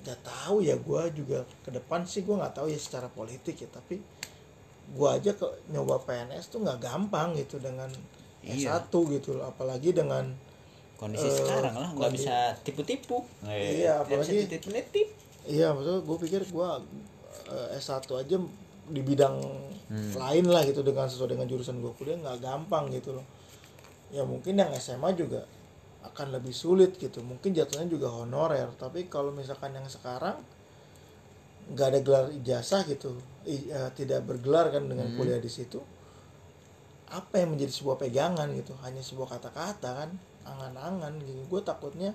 nggak 0.00 0.20
tahu 0.20 0.60
ya 0.60 0.74
gue 0.74 1.02
juga 1.14 1.38
ke 1.60 1.70
depan 1.70 2.02
sih 2.02 2.20
gue 2.20 2.32
nggak 2.32 2.52
tahu 2.54 2.66
ya 2.66 2.76
secara 2.76 3.06
politik 3.06 3.54
ya 3.54 3.68
tapi 3.70 4.00
gue 4.90 5.08
aja 5.08 5.30
ke 5.30 5.46
nyoba 5.68 6.02
PNS 6.02 6.50
tuh 6.50 6.60
nggak 6.60 6.78
gampang 6.80 7.32
gitu 7.34 7.58
dengan 7.58 7.86
Iya. 8.40 8.80
S1 8.80 8.90
gitu 9.12 9.36
loh 9.36 9.46
apalagi 9.46 9.92
dengan 9.92 10.24
Kondisi 10.96 11.24
Eh, 11.24 11.32
sekarang 11.34 11.72
lah 11.72 11.88
nggak 11.92 12.12
bisa 12.12 12.52
tipu-tipu. 12.60 13.24
Eh, 13.42 13.80
Iya, 13.80 14.00
apalagi- 14.00 14.44
titip-nitip. 14.44 15.08
Iya, 15.44 15.72
maksudnya 15.72 16.00
gue 16.02 16.16
pikir 16.20 16.40
gue 16.44 16.68
S1 17.74 17.88
aja 18.16 18.36
di 18.86 19.00
bidang 19.00 19.36
Hmm. 19.86 20.12
lain 20.14 20.44
lah 20.46 20.62
gitu 20.62 20.80
dengan 20.80 21.04
sesuai 21.04 21.30
dengan 21.30 21.46
jurusan 21.46 21.80
gue 21.80 21.90
kuliah 21.94 22.14
nggak 22.16 22.38
gampang 22.38 22.88
gitu 22.90 23.10
loh. 23.12 23.24
Ya 24.08 24.22
mungkin 24.22 24.54
yang 24.54 24.70
SMA 24.72 25.14
juga 25.14 25.42
akan 26.02 26.32
lebih 26.32 26.52
sulit 26.52 26.94
gitu. 26.94 27.20
Mungkin 27.20 27.50
jatuhnya 27.50 27.86
juga 27.86 28.08
honorer. 28.08 28.68
Tapi 28.74 29.06
kalau 29.06 29.30
misalkan 29.30 29.72
yang 29.72 29.86
sekarang 29.86 30.36
nggak 31.70 31.86
ada 31.88 32.00
gelar 32.00 32.26
ijazah 32.34 32.82
gitu, 32.84 33.14
eh, 33.46 33.90
tidak 33.96 34.26
bergelar 34.26 34.72
kan 34.72 34.84
dengan 34.88 35.08
Hmm. 35.08 35.16
kuliah 35.16 35.40
di 35.40 35.48
situ. 35.48 35.80
Apa 37.10 37.42
yang 37.42 37.56
menjadi 37.56 37.72
sebuah 37.74 37.98
pegangan 37.98 38.48
gitu? 38.54 38.72
Hanya 38.86 39.02
sebuah 39.02 39.38
kata-kata 39.38 39.90
kan, 40.04 40.10
angan-angan 40.46 41.18
gitu. 41.26 41.40
Gue 41.50 41.60
takutnya 41.64 42.14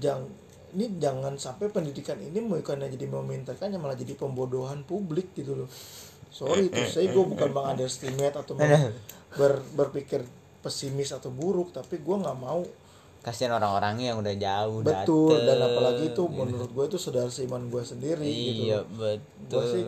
jang 0.00 0.24
ini 0.72 0.88
jangan 0.96 1.36
sampai 1.36 1.68
pendidikan 1.68 2.16
ini 2.16 2.40
bukannya 2.40 2.88
jadi 2.88 3.04
memintakan 3.04 3.76
malah 3.76 3.96
jadi 3.96 4.16
pembodohan 4.16 4.88
publik 4.88 5.36
gitu 5.36 5.52
loh 5.52 5.68
sorry 6.32 6.72
itu 6.72 6.80
saya 6.88 7.12
gue 7.12 7.24
bukan 7.28 7.52
bang 7.52 7.76
underestimate 7.76 8.32
atau 8.32 8.56
ber, 9.38 9.60
berpikir 9.76 10.24
pesimis 10.64 11.12
atau 11.12 11.28
buruk 11.28 11.76
tapi 11.76 12.00
gue 12.00 12.16
nggak 12.16 12.38
mau 12.40 12.64
Kasihan 13.22 13.54
orang-orangnya 13.54 14.10
yang 14.10 14.18
udah 14.18 14.34
jauh 14.34 14.82
betul 14.82 15.38
dan 15.38 15.56
dateng. 15.56 15.70
apalagi 15.70 16.04
itu 16.08 16.22
menurut 16.24 16.66
gue 16.68 16.84
itu 16.84 16.98
saudara 16.98 17.26
seiman 17.26 17.66
gue 17.66 17.78
sendiri 17.80 18.18
gitu 18.20 18.62
Iya, 18.66 18.78
loh. 18.78 18.86
betul. 18.92 19.54
gue 19.54 19.64
sih 19.68 19.84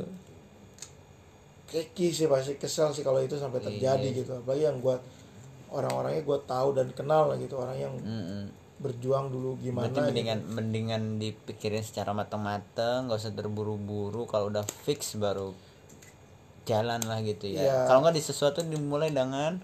keki 1.66 2.08
sih 2.08 2.26
pasti 2.26 2.54
kesel 2.54 2.88
sih 2.90 3.02
kalau 3.02 3.18
itu 3.18 3.34
sampai 3.34 3.58
terjadi 3.58 3.98
Iya. 4.04 4.16
gitu 4.16 4.30
apalagi 4.32 4.62
yang 4.64 4.78
gue 4.78 4.94
orang-orangnya 5.68 6.22
gue 6.22 6.38
tahu 6.46 6.68
dan 6.72 6.86
kenal 6.92 7.26
lah 7.26 7.36
gitu 7.36 7.58
orang 7.58 7.74
yang 7.76 7.94
Mm-mm. 7.96 8.46
berjuang 8.76 9.26
dulu 9.28 9.58
gimana 9.58 9.88
Berarti 9.88 9.98
gitu. 9.98 10.06
mendingan 10.06 10.38
mendingan 10.48 11.02
dipikirin 11.16 11.82
secara 11.82 12.10
matang-matang, 12.12 13.06
gak 13.06 13.16
usah 13.16 13.32
terburu-buru. 13.32 14.26
Kalau 14.26 14.46
udah 14.48 14.62
fix 14.84 15.14
baru 15.16 15.50
jalan 16.64 17.02
lah 17.02 17.18
gitu 17.20 17.46
ya. 17.48 17.58
Iya. 17.60 17.78
Kalau 17.84 18.00
nggak 18.00 18.14
di 18.14 18.22
sesuatu 18.22 18.62
dimulai 18.62 19.10
dengan 19.10 19.58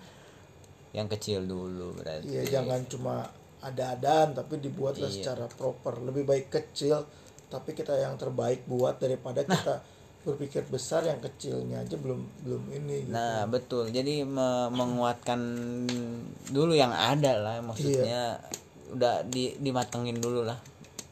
yang 0.91 1.07
kecil 1.07 1.43
dulu 1.43 1.95
berarti. 1.97 2.27
Iya 2.27 2.59
jangan 2.59 2.83
cuma 2.87 3.31
ada-adaan 3.61 4.33
tapi 4.33 4.59
dibuatlah 4.59 5.07
Iya. 5.07 5.17
secara 5.33 5.47
proper. 5.47 6.01
Lebih 6.01 6.25
baik 6.25 6.47
kecil 6.49 7.05
tapi 7.47 7.73
kita 7.73 7.93
yang 7.95 8.15
terbaik 8.15 8.65
buat 8.65 8.97
daripada 8.97 9.43
Nah. 9.43 9.53
kita 9.53 9.75
berpikir 10.21 10.69
besar 10.69 11.01
yang 11.03 11.17
kecilnya 11.17 11.81
aja 11.81 11.97
belum 11.97 12.21
belum 12.45 12.63
ini 12.71 13.09
gitu. 13.09 13.13
Nah 13.13 13.45
betul. 13.47 13.89
Jadi 13.89 14.21
me- 14.21 14.69
menguatkan 14.71 15.41
dulu 16.47 16.73
yang 16.73 16.93
ada 16.93 17.37
lah. 17.37 17.57
Maksudnya 17.61 18.37
udah 18.91 19.25
di 19.25 19.57
dimatengin 19.57 20.21
dulu 20.21 20.45
lah. 20.45 20.61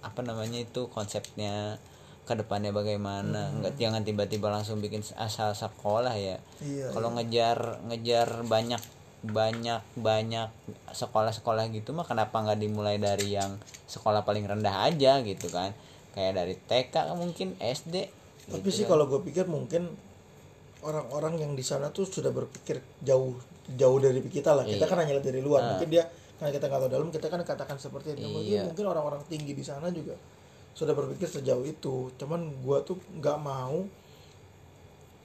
Apa 0.00 0.20
namanya 0.20 0.60
itu 0.60 0.86
konsepnya 0.88 1.80
ke 2.22 2.36
depannya 2.36 2.68
bagaimana. 2.68 3.48
Enggak 3.50 3.80
jangan 3.80 4.04
tiba-tiba 4.04 4.52
langsung 4.52 4.78
bikin 4.78 5.00
asal 5.16 5.56
sekolah 5.56 6.12
ya. 6.12 6.36
Iya. 6.60 6.92
Kalau 6.92 7.16
ngejar 7.16 7.80
ngejar 7.88 8.44
banyak 8.44 8.82
banyak 9.18 9.82
banyak 9.94 10.46
sekolah-sekolah 10.88 11.66
gitu 11.70 11.90
mah 11.90 12.06
kenapa 12.06 12.38
nggak 12.38 12.58
dimulai 12.58 12.96
dari 12.96 13.34
yang 13.34 13.58
sekolah 13.84 14.22
paling 14.22 14.46
rendah 14.46 14.86
aja 14.86 15.18
gitu 15.20 15.50
kan 15.50 15.74
kayak 16.14 16.38
dari 16.38 16.54
TK 16.54 16.94
mungkin 17.14 17.58
SD 17.58 17.94
Tapi 18.46 18.62
gitu 18.62 18.70
sih 18.72 18.84
kan. 18.86 18.94
kalau 18.94 19.10
gue 19.10 19.20
pikir 19.26 19.50
mungkin 19.50 19.90
orang-orang 20.78 21.34
yang 21.36 21.52
di 21.52 21.66
sana 21.66 21.90
tuh 21.90 22.06
sudah 22.06 22.30
berpikir 22.30 22.78
jauh 23.02 23.34
jauh 23.68 23.98
dari 23.98 24.22
kita 24.22 24.54
lah. 24.54 24.62
Kita 24.62 24.80
Iya. 24.80 24.88
kan 24.88 24.98
hanya 25.02 25.18
lihat 25.18 25.26
dari 25.26 25.42
luar. 25.42 25.60
Nah. 25.60 25.68
Mungkin 25.74 25.90
dia 25.90 26.06
karena 26.38 26.54
kita 26.54 26.64
nggak 26.64 26.80
tahu 26.80 26.90
dalam 26.90 27.08
kita 27.10 27.26
kan 27.26 27.40
katakan 27.42 27.76
seperti 27.76 28.14
itu. 28.14 28.24
Mungkin- 28.24 28.46
Iya. 28.48 28.62
Mungkin 28.64 28.84
orang-orang 28.86 29.20
tinggi 29.26 29.52
di 29.52 29.60
sana 29.60 29.90
juga 29.90 30.14
sudah 30.72 30.94
berpikir 30.94 31.26
sejauh 31.28 31.66
itu. 31.66 32.14
Cuman 32.14 32.62
gua 32.62 32.80
tuh 32.80 32.96
nggak 33.12 33.36
mau 33.36 33.84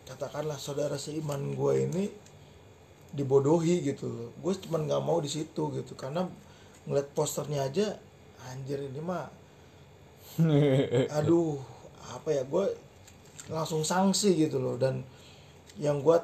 katakanlah 0.04 0.60
saudara 0.60 1.00
seiman 1.00 1.56
gue 1.56 1.74
ini 1.80 2.04
dibodohi 3.13 3.86
gitu. 3.86 4.10
Loh. 4.10 4.29
Gue 4.41 4.58
cuman 4.58 4.89
nggak 4.89 5.03
mau 5.05 5.22
di 5.22 5.29
situ 5.29 5.70
gitu. 5.72 5.93
Karena 5.93 6.25
ngeliat 6.89 7.08
posternya 7.13 7.70
aja 7.70 7.96
anjir 8.51 8.75
ini 8.75 9.00
mah 9.00 9.32
aduh 11.17 11.55
apa 12.12 12.29
ya 12.36 12.43
gue 12.43 12.65
langsung 13.53 13.86
sanksi 13.86 14.36
gitu 14.36 14.58
loh. 14.58 14.75
Dan 14.75 15.05
yang 15.77 16.01
gue 16.01 16.17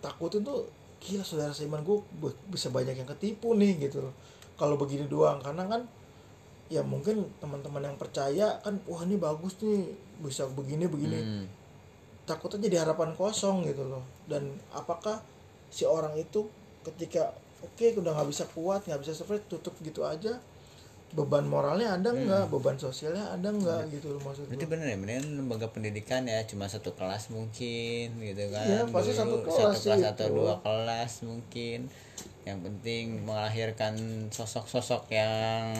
takutin 0.00 0.42
tuh 0.42 0.66
gila 1.00 1.24
saudara 1.24 1.52
seiman 1.52 1.84
gue 1.84 2.00
bisa 2.52 2.68
banyak 2.72 2.96
yang 2.96 3.08
ketipu 3.08 3.52
nih 3.52 3.76
gitu 3.88 4.00
loh. 4.00 4.14
Kalau 4.56 4.80
begini 4.80 5.08
doang 5.08 5.40
karena 5.40 5.68
kan 5.68 5.84
ya 6.70 6.80
mungkin 6.86 7.26
teman-teman 7.42 7.82
yang 7.82 7.98
percaya 7.98 8.62
kan 8.62 8.78
wah 8.86 9.02
ini 9.02 9.20
bagus 9.20 9.60
nih 9.60 9.92
bisa 10.24 10.48
begini 10.48 10.88
begini. 10.88 11.20
Hmm. 11.20 11.46
takutnya 12.28 12.70
jadi 12.70 12.86
harapan 12.86 13.10
kosong 13.18 13.66
gitu 13.66 13.90
loh. 13.90 14.06
Dan 14.30 14.54
apakah 14.70 15.18
si 15.70 15.86
orang 15.86 16.12
itu 16.18 16.50
ketika 16.82 17.30
oke 17.62 17.78
okay, 17.78 17.94
udah 17.96 18.12
nggak 18.12 18.28
bisa 18.28 18.44
kuat 18.50 18.82
nggak 18.84 19.00
bisa 19.00 19.12
survive 19.14 19.46
tutup 19.46 19.74
gitu 19.80 20.04
aja. 20.04 20.36
Beban 21.10 21.42
moralnya 21.42 21.98
ada 21.98 22.14
nggak? 22.14 22.44
Hmm. 22.46 22.52
beban 22.54 22.78
sosialnya 22.78 23.34
ada 23.34 23.50
nggak? 23.50 23.82
Hmm. 23.82 23.90
gitu 23.90 24.14
loh 24.14 24.22
maksud 24.22 24.46
Berarti 24.46 24.66
bener 24.70 24.86
ya 24.94 24.98
bener 24.98 25.22
lembaga 25.26 25.66
pendidikan 25.66 26.22
ya 26.22 26.38
cuma 26.46 26.70
satu 26.70 26.94
kelas 26.94 27.34
mungkin 27.34 28.14
gitu 28.22 28.44
kan. 28.54 28.66
Iya 28.66 28.82
pasti 28.90 29.12
satu 29.18 29.42
kelas 29.42 29.74
satu 29.74 29.78
kelas 29.90 30.02
atau 30.14 30.26
dua 30.30 30.54
kelas 30.62 31.12
mungkin. 31.26 31.90
Yang 32.46 32.58
penting 32.62 33.04
melahirkan 33.26 33.94
sosok-sosok 34.30 35.10
yang 35.10 35.74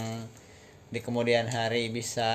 di 0.91 0.99
kemudian 0.99 1.47
hari 1.47 1.87
bisa 1.87 2.27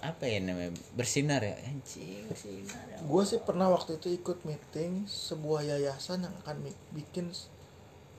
apa 0.00 0.24
ya 0.24 0.40
namanya 0.40 0.72
bersinar 0.96 1.44
ya 1.44 1.52
anjing 1.68 2.24
bersinar 2.24 2.84
ya 2.88 2.96
gue 3.04 3.22
sih 3.28 3.36
pernah 3.44 3.68
waktu 3.68 4.00
itu 4.00 4.16
ikut 4.16 4.48
meeting 4.48 5.04
sebuah 5.04 5.60
yayasan 5.76 6.24
yang 6.24 6.32
akan 6.40 6.64
bikin 6.96 7.28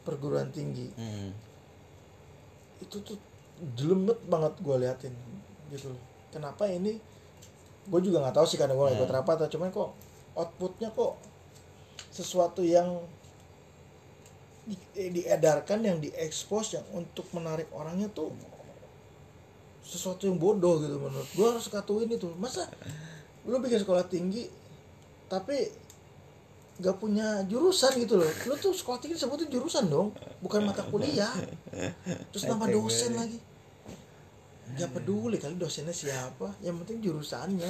perguruan 0.06 0.54
tinggi 0.54 0.94
hmm. 0.94 1.34
itu 2.86 3.02
tuh 3.02 3.18
jelemet 3.74 4.22
banget 4.30 4.54
gue 4.62 4.76
liatin 4.78 5.16
gitu 5.74 5.90
loh 5.90 6.02
kenapa 6.30 6.70
ini 6.70 7.02
gue 7.90 8.00
juga 8.06 8.22
nggak 8.22 8.36
tahu 8.38 8.46
sih 8.46 8.62
karena 8.62 8.78
gue 8.78 8.86
nggak 8.86 8.98
ikut 9.02 9.10
hmm. 9.10 9.18
rapat 9.26 9.36
atau 9.42 9.50
cuman 9.58 9.70
kok 9.74 9.90
outputnya 10.38 10.94
kok 10.94 11.18
sesuatu 12.14 12.62
yang 12.62 13.02
di, 14.70 14.78
eh, 14.98 15.10
diedarkan 15.10 15.82
yang 15.82 15.98
diekspos 15.98 16.78
yang 16.78 16.86
untuk 16.94 17.26
menarik 17.34 17.70
orangnya 17.74 18.06
tuh 18.14 18.30
sesuatu 19.86 20.26
yang 20.26 20.42
bodoh 20.42 20.82
gitu 20.82 20.98
menurut 20.98 21.30
gue 21.30 21.46
harus 21.46 21.70
katuin 21.70 22.10
itu. 22.10 22.28
Masa 22.42 22.66
lu 23.46 23.62
bikin 23.62 23.78
sekolah 23.86 24.10
tinggi 24.10 24.50
tapi 25.30 25.70
gak 26.82 26.98
punya 27.00 27.46
jurusan 27.46 27.96
gitu 28.02 28.18
loh. 28.20 28.28
Lu 28.50 28.58
tuh 28.58 28.74
sekolah 28.74 29.00
tinggi 29.00 29.16
sebutnya 29.16 29.48
jurusan 29.48 29.88
dong 29.88 30.12
bukan 30.42 30.66
mata 30.66 30.82
kuliah. 30.84 31.32
Terus 32.34 32.44
nama 32.50 32.66
dosen 32.66 33.14
lagi. 33.14 33.38
Gak 34.76 34.92
peduli 34.92 35.38
kali 35.38 35.56
dosennya 35.62 35.94
siapa 35.94 36.58
yang 36.66 36.82
penting 36.82 37.06
jurusannya 37.06 37.70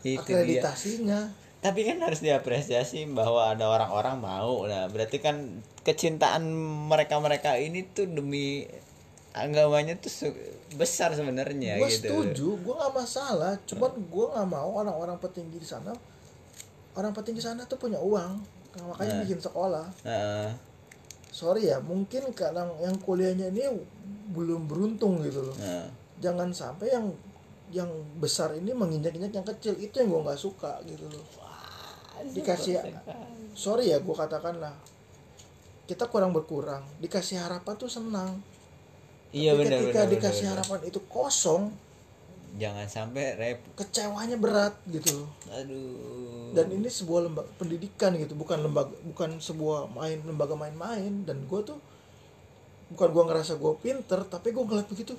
akreditasinya. 0.00 1.30
Tapi 1.60 1.84
kan 1.84 2.00
harus 2.00 2.24
diapresiasi 2.24 3.04
bahwa 3.12 3.52
ada 3.52 3.68
orang-orang 3.68 4.16
mau 4.16 4.64
nah 4.64 4.88
berarti 4.88 5.20
kan 5.20 5.60
kecintaan 5.84 6.40
mereka 6.88 7.20
mereka 7.20 7.60
ini 7.60 7.84
tuh 7.84 8.08
demi 8.08 8.64
agamanya 9.30 9.94
tuh 9.94 10.34
besar 10.74 11.14
sebenarnya 11.14 11.78
gue 11.78 11.86
gitu. 11.86 12.10
setuju 12.10 12.48
gue 12.58 12.74
nggak 12.74 12.94
masalah. 12.94 13.54
Cuman 13.62 13.94
gue 13.94 14.26
nggak 14.26 14.48
mau 14.50 14.70
orang-orang 14.74 15.18
petinggi 15.22 15.62
di 15.62 15.68
sana 15.68 15.94
orang 16.98 17.14
petinggi 17.14 17.38
sana 17.38 17.62
tuh 17.66 17.78
punya 17.78 17.98
uang. 18.02 18.42
Makanya 18.74 19.14
nah. 19.18 19.22
bikin 19.26 19.38
sekolah. 19.38 19.86
Nah. 20.06 20.50
sorry 21.30 21.70
ya 21.70 21.78
mungkin 21.78 22.34
karena 22.34 22.66
yang 22.82 22.98
kuliahnya 22.98 23.54
ini 23.54 23.62
belum 24.34 24.66
beruntung 24.66 25.22
gitu 25.22 25.46
loh. 25.46 25.54
Nah. 25.62 25.86
jangan 26.18 26.50
sampai 26.50 26.90
yang 26.90 27.06
yang 27.70 27.86
besar 28.18 28.50
ini 28.58 28.74
menginjak-injak 28.74 29.30
yang 29.30 29.46
kecil. 29.46 29.78
Itu 29.78 30.02
yang 30.02 30.10
gue 30.10 30.22
nggak 30.26 30.40
suka 30.42 30.82
gitu 30.90 31.06
loh. 31.06 31.22
Dikasih 32.34 32.82
sorry 33.54 33.94
ya 33.94 34.02
gue 34.02 34.14
katakan 34.14 34.58
lah. 34.58 34.74
Kita 35.86 36.10
kurang 36.10 36.34
berkurang. 36.34 36.82
Dikasih 36.98 37.38
harapan 37.38 37.74
tuh 37.78 37.90
senang 37.90 38.42
iya 39.30 39.54
benar 39.54 39.78
ketika 39.78 40.06
benar, 40.06 40.12
dikasih 40.14 40.44
bener, 40.46 40.52
harapan 40.58 40.80
itu 40.86 41.00
kosong 41.06 41.62
jangan 42.58 42.86
sampai 42.90 43.38
rep 43.38 43.62
kecewanya 43.78 44.34
berat 44.34 44.74
gitu 44.90 45.26
aduh. 45.54 46.50
Dan 46.50 46.66
ini 46.74 46.90
sebuah 46.90 47.30
lembaga 47.30 47.46
pendidikan 47.62 48.10
gitu 48.18 48.34
bukan 48.34 48.58
lembaga 48.66 48.90
bukan 49.06 49.38
sebuah 49.38 49.94
main 49.94 50.18
lembaga 50.26 50.58
main-main. 50.58 51.22
Dan 51.22 51.46
gue 51.46 51.60
tuh 51.62 51.78
bukan 52.90 53.08
gue 53.14 53.24
ngerasa 53.30 53.54
gue 53.54 53.72
pinter 53.78 54.26
tapi 54.26 54.50
gue 54.50 54.64
ngeliat 54.66 54.90
begitu 54.90 55.14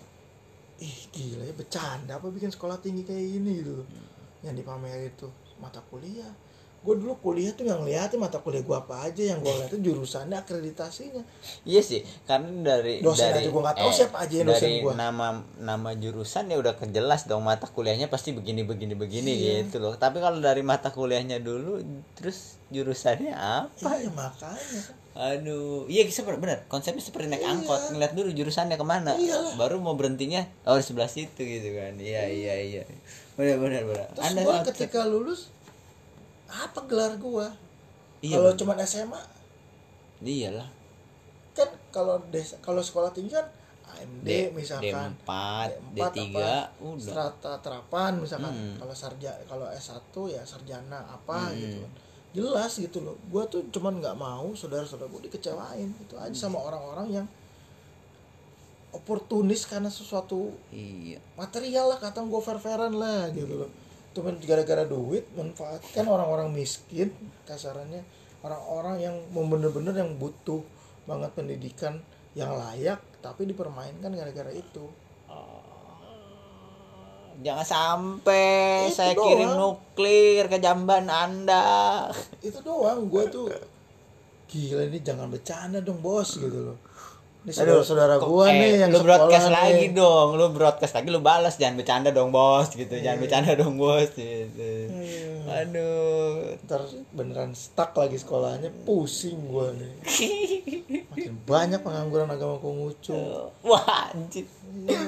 ih 0.82 1.00
gila 1.14 1.48
ya 1.48 1.54
bercanda 1.56 2.20
apa 2.20 2.28
bikin 2.28 2.52
sekolah 2.52 2.82
tinggi 2.84 3.08
kayak 3.08 3.26
ini 3.40 3.64
gitu 3.64 3.80
hmm. 3.80 4.44
yang 4.44 4.56
dipamer 4.58 5.08
itu 5.08 5.30
mata 5.64 5.80
kuliah 5.88 6.34
gue 6.82 6.96
dulu 6.98 7.14
kuliah 7.22 7.54
tuh 7.54 7.70
yang 7.70 7.86
liatin 7.86 8.18
mata 8.18 8.42
kuliah 8.42 8.66
gue 8.66 8.74
apa 8.74 9.06
aja 9.06 9.22
yang 9.22 9.38
gue 9.38 9.54
liatin 9.54 9.86
jurusannya 9.86 10.34
akreditasinya. 10.34 11.22
Iya 11.62 11.82
sih 11.86 12.02
karena 12.26 12.50
dari 12.74 13.06
dosen 13.06 13.30
dari, 13.30 13.46
aja 13.46 13.50
gue 13.54 13.62
nggak 13.62 13.78
tahu 13.78 13.92
eh, 13.94 13.94
siapa 13.94 14.18
aja 14.26 14.34
yang 14.42 14.48
dosen 14.50 14.66
dari 14.66 14.82
gua. 14.82 14.94
nama 14.98 15.28
nama 15.62 15.90
jurusan 15.94 16.50
ya 16.50 16.58
udah 16.58 16.74
kejelas 16.82 17.30
dong 17.30 17.46
mata 17.46 17.70
kuliahnya 17.70 18.10
pasti 18.10 18.34
begini 18.34 18.66
begini 18.66 18.98
begini 18.98 19.30
iya. 19.30 19.54
gitu 19.62 19.78
loh. 19.78 19.94
Tapi 19.94 20.18
kalau 20.26 20.42
dari 20.42 20.66
mata 20.66 20.90
kuliahnya 20.90 21.38
dulu 21.46 21.86
terus 22.18 22.58
jurusannya 22.74 23.38
apa? 23.38 23.90
Iya 24.02 24.10
makanya. 24.18 24.82
Aduh 25.12 25.86
iya 25.86 26.02
seperti 26.10 26.42
benar 26.42 26.66
konsepnya 26.66 27.06
seperti 27.06 27.30
naik 27.30 27.46
iya. 27.46 27.54
angkot 27.62 27.94
ngeliat 27.94 28.18
dulu 28.18 28.34
jurusannya 28.34 28.82
ke 28.82 28.86
mana. 28.90 29.14
Iyalah. 29.22 29.54
baru 29.54 29.78
mau 29.78 29.94
berhentinya 29.94 30.50
oh 30.66 30.82
di 30.82 30.86
sebelah 30.88 31.14
situ 31.14 31.46
gitu 31.46 31.78
kan. 31.78 31.94
Iya 32.02 32.26
iya 32.26 32.56
iya. 32.58 32.82
Benar 33.38 33.62
benar 33.62 33.82
benar 33.86 34.08
terus 34.18 34.34
gue 34.34 34.58
ketika 34.74 35.06
lulus 35.06 35.54
apa 36.52 36.80
gelar 36.86 37.16
gua? 37.16 37.48
Iya, 38.20 38.38
kalau 38.38 38.52
cuma 38.60 38.74
SMA 38.84 39.22
iyalah. 40.22 40.70
Kan 41.58 41.70
kalau 41.90 42.22
desa 42.30 42.60
kalau 42.62 42.84
sekolah 42.84 43.10
tinggi 43.10 43.34
kan 43.34 43.48
AMD 43.92 44.24
D, 44.24 44.30
misalkan. 44.54 45.12
D4, 45.26 45.32
D4 45.98 46.14
D3 46.14 46.38
udah. 46.84 47.12
Strata 47.12 47.52
terapan 47.64 48.12
misalkan. 48.20 48.54
Hmm. 48.54 48.76
kalau 48.78 48.94
sarja 48.94 49.32
kalau 49.50 49.66
S1 49.72 50.14
ya 50.30 50.42
sarjana 50.46 51.02
apa 51.08 51.50
hmm. 51.50 51.58
gitu 51.58 51.78
kan. 51.82 51.92
Jelas 52.32 52.72
gitu 52.78 53.04
loh. 53.04 53.18
Gua 53.32 53.48
tuh 53.50 53.66
cuman 53.74 53.98
nggak 53.98 54.16
mau 54.20 54.54
saudara-saudara 54.54 55.10
gua 55.10 55.24
dikecewain 55.24 55.90
itu 55.90 56.16
aja 56.20 56.36
sama 56.38 56.62
hmm. 56.62 56.68
orang-orang 56.68 57.08
yang 57.24 57.28
oportunis 58.92 59.64
karena 59.64 59.88
sesuatu 59.88 60.52
iya. 60.70 61.16
material 61.40 61.96
lah 61.96 62.00
kata 62.00 62.28
gue 62.28 62.42
fair-fairan 62.44 62.92
lah 62.92 63.32
gitu 63.32 63.64
loh 63.64 63.72
cuma 64.12 64.36
gara-gara 64.44 64.84
duit 64.84 65.24
manfaatkan 65.36 66.04
orang-orang 66.04 66.52
miskin 66.52 67.12
kasarannya 67.48 68.04
orang-orang 68.44 69.00
yang 69.00 69.16
bener-bener 69.32 69.96
yang 69.96 70.20
butuh 70.20 70.60
banget 71.08 71.32
pendidikan 71.32 72.04
yang 72.36 72.56
layak 72.56 73.00
tapi 73.24 73.48
dipermainkan 73.48 74.12
gara-gara 74.12 74.52
itu. 74.52 74.88
Jangan 77.42 77.66
sampai 77.66 78.86
itu 78.92 79.02
saya 79.02 79.18
doang. 79.18 79.26
kirim 79.26 79.52
nuklir 79.58 80.46
ke 80.46 80.62
jamban 80.62 81.10
anda. 81.10 82.06
Itu 82.44 82.62
doang 82.62 83.10
gue 83.10 83.24
tuh 83.34 83.50
gila 84.52 84.84
ini 84.84 85.00
jangan 85.00 85.32
bercanda 85.32 85.80
dong 85.80 86.04
bos 86.04 86.36
gitu 86.36 86.52
loh 86.52 86.78
ini 87.42 87.58
saudara-saudara 87.58 88.22
gua 88.22 88.54
eh, 88.54 88.54
nih 88.54 88.72
yang 88.86 88.94
lu 88.94 89.02
broadcast 89.02 89.50
nih. 89.50 89.58
lagi 89.58 89.86
dong, 89.98 90.38
lu 90.38 90.46
broadcast 90.54 90.94
lagi 90.94 91.10
lu 91.10 91.26
balas 91.26 91.58
jangan 91.58 91.74
bercanda 91.74 92.14
dong 92.14 92.30
bos 92.30 92.70
gitu, 92.70 92.94
jangan 93.02 93.18
iya. 93.18 93.24
bercanda 93.26 93.52
dong 93.58 93.82
bos 93.82 94.14
gitu. 94.14 94.70
Hmm. 94.94 95.50
Aduh, 95.50 96.54
ntar 96.70 96.86
beneran 97.18 97.58
stuck 97.58 97.98
lagi 97.98 98.22
sekolahnya, 98.22 98.70
pusing 98.86 99.50
gua 99.50 99.74
nih. 99.74 99.94
Makin 101.10 101.34
banyak 101.50 101.82
pengangguran 101.82 102.30
agama 102.30 102.62
Konghucu. 102.62 103.50
Wah, 103.66 104.14
anjir. 104.14 104.46
Iya. 104.72 105.02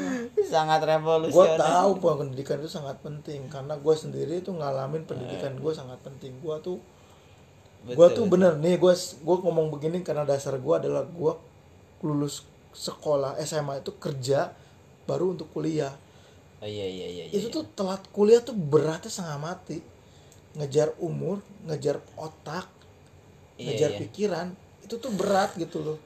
sangat 0.49 0.81
revolusioner. 0.89 1.53
Gua 1.53 1.61
tahu 1.61 1.89
pendidikan 2.01 2.57
itu 2.59 2.67
sangat 2.67 2.97
penting 3.05 3.45
karena 3.45 3.77
gua 3.77 3.93
sendiri 3.93 4.41
tuh 4.41 4.57
ngalamin 4.57 5.05
pendidikan 5.05 5.53
gua 5.61 5.69
sangat 5.69 6.01
penting. 6.01 6.33
Gua 6.41 6.57
tuh 6.57 6.81
Betul, 7.83 7.95
gua 7.95 8.07
tuh 8.09 8.25
bener 8.25 8.57
nih, 8.57 8.81
gua 8.81 8.97
gua 9.21 9.37
ngomong 9.37 9.69
begini 9.69 10.01
karena 10.01 10.25
dasar 10.25 10.57
gua 10.57 10.81
adalah 10.81 11.05
gua 11.05 11.37
lulus 12.03 12.43
sekolah 12.75 13.39
SMA 13.41 13.79
itu 13.79 13.95
kerja 13.95 14.51
baru 15.07 15.33
untuk 15.33 15.49
kuliah. 15.55 15.95
Oh, 16.63 16.67
iya, 16.67 16.87
iya, 16.87 17.07
iya, 17.11 17.23
itu 17.31 17.51
iya. 17.51 17.55
tuh 17.55 17.63
telat 17.75 18.03
kuliah 18.11 18.39
tuh 18.39 18.55
beratnya 18.55 19.11
setengah 19.11 19.39
mati. 19.39 19.79
Ngejar 20.53 20.93
umur 21.01 21.41
ngejar 21.65 21.97
otak 22.13 22.69
iya, 23.57 23.73
ngejar 23.73 23.91
iya. 23.97 23.99
pikiran 24.05 24.47
itu 24.85 25.01
tuh 25.01 25.11
berat 25.15 25.55
gitu 25.57 25.81
loh. 25.81 25.97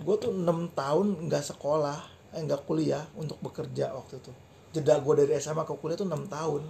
Gue 0.00 0.16
tuh 0.18 0.34
enam 0.34 0.66
tahun 0.72 1.28
nggak 1.28 1.54
sekolah 1.54 2.00
eh 2.34 2.42
nggak 2.42 2.66
kuliah 2.66 3.04
untuk 3.14 3.38
bekerja 3.38 3.94
waktu 3.94 4.18
itu. 4.18 4.32
Jeda 4.74 4.98
gue 4.98 5.14
dari 5.22 5.38
SMA 5.38 5.62
ke 5.62 5.74
kuliah 5.78 5.94
tuh 5.94 6.08
enam 6.08 6.26
tahun. 6.26 6.66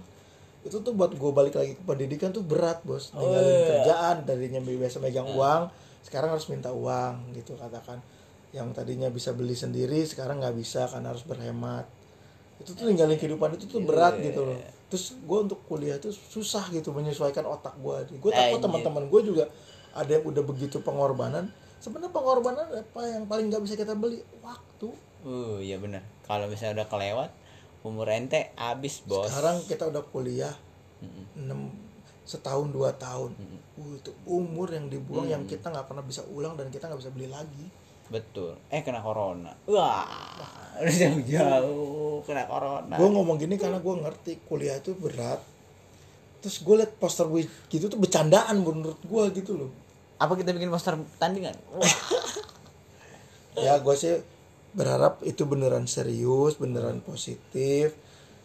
Itu 0.61 0.85
tuh 0.85 0.93
buat 0.93 1.17
gue 1.17 1.31
balik 1.33 1.57
lagi 1.57 1.73
ke 1.73 1.83
pendidikan 1.83 2.29
tuh 2.29 2.45
berat 2.45 2.85
bos. 2.85 3.09
Tinggalin 3.11 3.49
oh, 3.49 3.49
iya. 3.49 3.67
kerjaan 3.81 4.15
darinya 4.29 4.61
biasa 4.61 5.01
megang 5.01 5.29
uang 5.33 5.73
sekarang 6.01 6.33
harus 6.33 6.49
minta 6.49 6.73
uang 6.73 7.33
gitu 7.37 7.53
katakan 7.57 8.01
yang 8.51 8.75
tadinya 8.75 9.07
bisa 9.07 9.31
beli 9.31 9.55
sendiri 9.55 10.03
sekarang 10.03 10.43
nggak 10.43 10.55
bisa 10.59 10.83
karena 10.91 11.15
harus 11.15 11.23
berhemat. 11.23 11.87
Itu 12.59 12.75
tuh 12.75 12.85
ninggalin 12.91 13.15
kehidupan 13.15 13.55
itu 13.55 13.65
tuh 13.65 13.81
berat 13.81 14.19
Iya. 14.19 14.31
gitu 14.31 14.41
loh. 14.43 14.59
Terus 14.91 15.05
gue 15.23 15.39
untuk 15.39 15.59
kuliah 15.65 15.95
tuh 15.97 16.11
susah 16.11 16.67
gitu 16.69 16.91
menyesuaikan 16.91 17.47
otak 17.47 17.79
gue 17.79 18.19
gue 18.19 18.31
takut 18.31 18.59
Anjir. 18.59 18.63
teman-teman 18.67 19.07
gue 19.07 19.21
juga 19.23 19.43
ada 19.95 20.11
yang 20.11 20.23
udah 20.27 20.43
begitu 20.43 20.83
pengorbanan. 20.83 21.47
Sebenarnya 21.79 22.11
pengorbanan 22.13 22.67
apa 22.69 23.01
yang 23.07 23.23
paling 23.25 23.47
nggak 23.49 23.63
bisa 23.63 23.79
kita 23.79 23.95
beli? 23.95 24.19
Waktu. 24.43 24.91
Uh 25.23 25.57
ya 25.63 25.79
benar 25.79 26.03
kalau 26.27 26.49
misalnya 26.51 26.83
udah 26.83 26.87
kelewat 26.91 27.29
umur 27.81 28.07
ente 28.11 28.51
habis 28.59 28.99
bos. 29.07 29.31
Sekarang 29.31 29.63
kita 29.65 29.87
udah 29.89 30.03
kuliah 30.11 30.53
enam 31.33 31.71
setahun 32.27 32.69
dua 32.69 32.93
tahun. 32.99 33.33
Uh, 33.79 33.97
itu 33.97 34.11
umur 34.29 34.69
yang 34.69 34.85
dibuang 34.91 35.25
yang 35.25 35.43
kita 35.49 35.71
nggak 35.71 35.87
pernah 35.89 36.05
bisa 36.05 36.21
ulang 36.29 36.53
dan 36.59 36.69
kita 36.69 36.85
nggak 36.85 36.99
bisa 37.01 37.09
beli 37.15 37.31
lagi 37.31 37.65
betul. 38.11 38.59
Eh 38.67 38.83
kena 38.83 38.99
corona. 38.99 39.55
Wah 39.65 40.05
udah 40.77 40.95
jauh-jauh 41.01 42.21
kena 42.27 42.43
corona. 42.45 42.95
Gue 42.99 43.09
ngomong 43.09 43.39
gini 43.39 43.55
karena 43.55 43.79
gue 43.79 43.95
ngerti 43.95 44.43
kuliah 44.45 44.77
itu 44.77 44.91
berat. 44.93 45.39
Terus 46.43 46.59
gue 46.59 46.75
liat 46.83 46.91
poster 46.99 47.25
gitu 47.71 47.87
tuh 47.87 47.97
bercandaan 47.97 48.59
menurut 48.59 48.99
gue 48.99 49.23
gitu 49.39 49.55
loh. 49.55 49.71
Apa 50.19 50.35
kita 50.35 50.51
bikin 50.51 50.69
poster 50.69 50.99
tandingan? 51.17 51.55
Ya 53.51 53.75
gue 53.83 53.95
sih 53.99 54.15
berharap 54.71 55.19
itu 55.27 55.43
beneran 55.43 55.83
serius 55.83 56.55
beneran 56.55 57.03
positif 57.03 57.91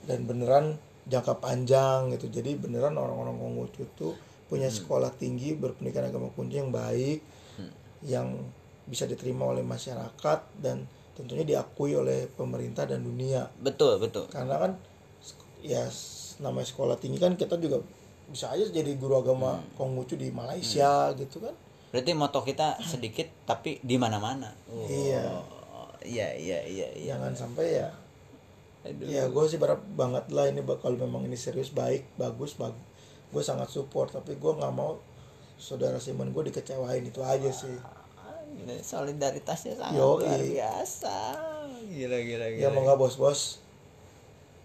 dan 0.02 0.26
beneran 0.26 0.74
jangka 1.06 1.38
panjang 1.38 2.10
gitu. 2.10 2.26
Jadi 2.26 2.58
beneran 2.58 2.98
orang-orang 2.98 3.38
Konghucu 3.38 3.86
tuh 3.94 4.18
punya 4.50 4.66
sekolah 4.66 5.14
tinggi 5.14 5.54
berpendidikan 5.54 6.10
agama 6.10 6.30
kunci 6.34 6.58
yang 6.58 6.74
baik 6.74 7.22
yang 8.06 8.34
bisa 8.86 9.04
diterima 9.04 9.46
oleh 9.46 9.62
masyarakat 9.62 10.40
dan 10.58 10.86
tentunya 11.12 11.42
diakui 11.42 11.92
oleh 11.92 12.30
pemerintah 12.30 12.86
dan 12.86 13.02
dunia. 13.02 13.50
Betul 13.58 13.98
betul. 13.98 14.30
Karena 14.30 14.56
kan 14.56 14.72
ya 15.60 15.82
namanya 16.38 16.68
sekolah 16.68 16.96
tinggi 16.96 17.16
kan 17.16 17.34
kita 17.34 17.56
juga 17.56 17.80
bisa 18.26 18.50
aja 18.50 18.66
jadi 18.66 18.94
guru 18.94 19.18
agama 19.18 19.62
Konghucu 19.74 20.14
di 20.14 20.30
Malaysia 20.30 21.10
gitu 21.14 21.40
kan. 21.40 21.54
Berarti 21.90 22.12
moto 22.12 22.42
kita 22.42 22.76
sedikit 22.82 23.26
tapi 23.42 23.78
di 23.80 23.96
mana-mana. 23.96 24.52
Oh, 24.68 24.84
Iya. 24.84 25.24
iya 26.04 26.28
iya 26.34 26.58
iya 26.62 26.88
iya. 26.92 27.14
Jangan 27.16 27.32
sampai 27.34 27.66
ya. 27.76 27.88
Aduh. 28.86 29.02
ya 29.02 29.26
gue 29.26 29.44
sih 29.50 29.58
berharap 29.58 29.82
banget 29.98 30.30
lah 30.30 30.46
ini 30.46 30.62
bak- 30.62 30.78
kalau 30.78 30.94
memang 30.94 31.26
ini 31.26 31.34
serius 31.34 31.74
baik 31.74 32.06
bagus 32.14 32.54
bagus 32.54 32.78
gue 33.34 33.42
sangat 33.42 33.66
support 33.66 34.14
tapi 34.14 34.38
gue 34.38 34.52
nggak 34.54 34.70
mau 34.70 35.02
saudara 35.58 35.98
Simon 35.98 36.30
gue 36.30 36.46
dikecewain 36.46 37.02
itu 37.02 37.18
aja 37.18 37.50
sih. 37.50 37.74
Ah, 37.82 37.95
solidaritasnya 38.82 39.78
sangat 39.78 39.98
Yoi. 39.98 40.26
luar 40.26 40.40
biasa. 40.42 41.16
Gila 41.86 42.18
gila 42.18 42.46
gila 42.50 42.62
ya 42.62 42.68
mau 42.74 42.82
nggak 42.82 42.98
bos-bos 42.98 43.62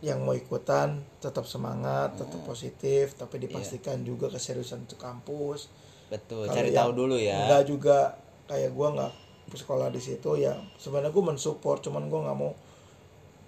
yang 0.01 0.25
mau 0.25 0.33
ikutan 0.33 1.05
tetap 1.21 1.45
semangat 1.45 2.17
tetap 2.17 2.41
positif 2.41 3.13
tapi 3.13 3.37
dipastikan 3.37 4.01
juga 4.01 4.31
keseriusan 4.33 4.89
itu 4.89 4.97
kampus. 4.97 5.69
Betul 6.09 6.49
Kalau 6.49 6.57
cari 6.57 6.69
tahu 6.73 6.91
dulu 6.97 7.15
ya. 7.21 7.45
nggak 7.47 7.63
juga 7.69 8.17
kayak 8.49 8.73
gue 8.73 8.87
nggak 8.97 9.13
sekolah 9.51 9.91
di 9.91 9.99
situ 9.99 10.39
ya 10.39 10.55
sebenarnya 10.79 11.11
gue 11.11 11.23
mensupport 11.23 11.79
cuman 11.83 12.07
gue 12.07 12.19
nggak 12.23 12.37
mau 12.39 12.51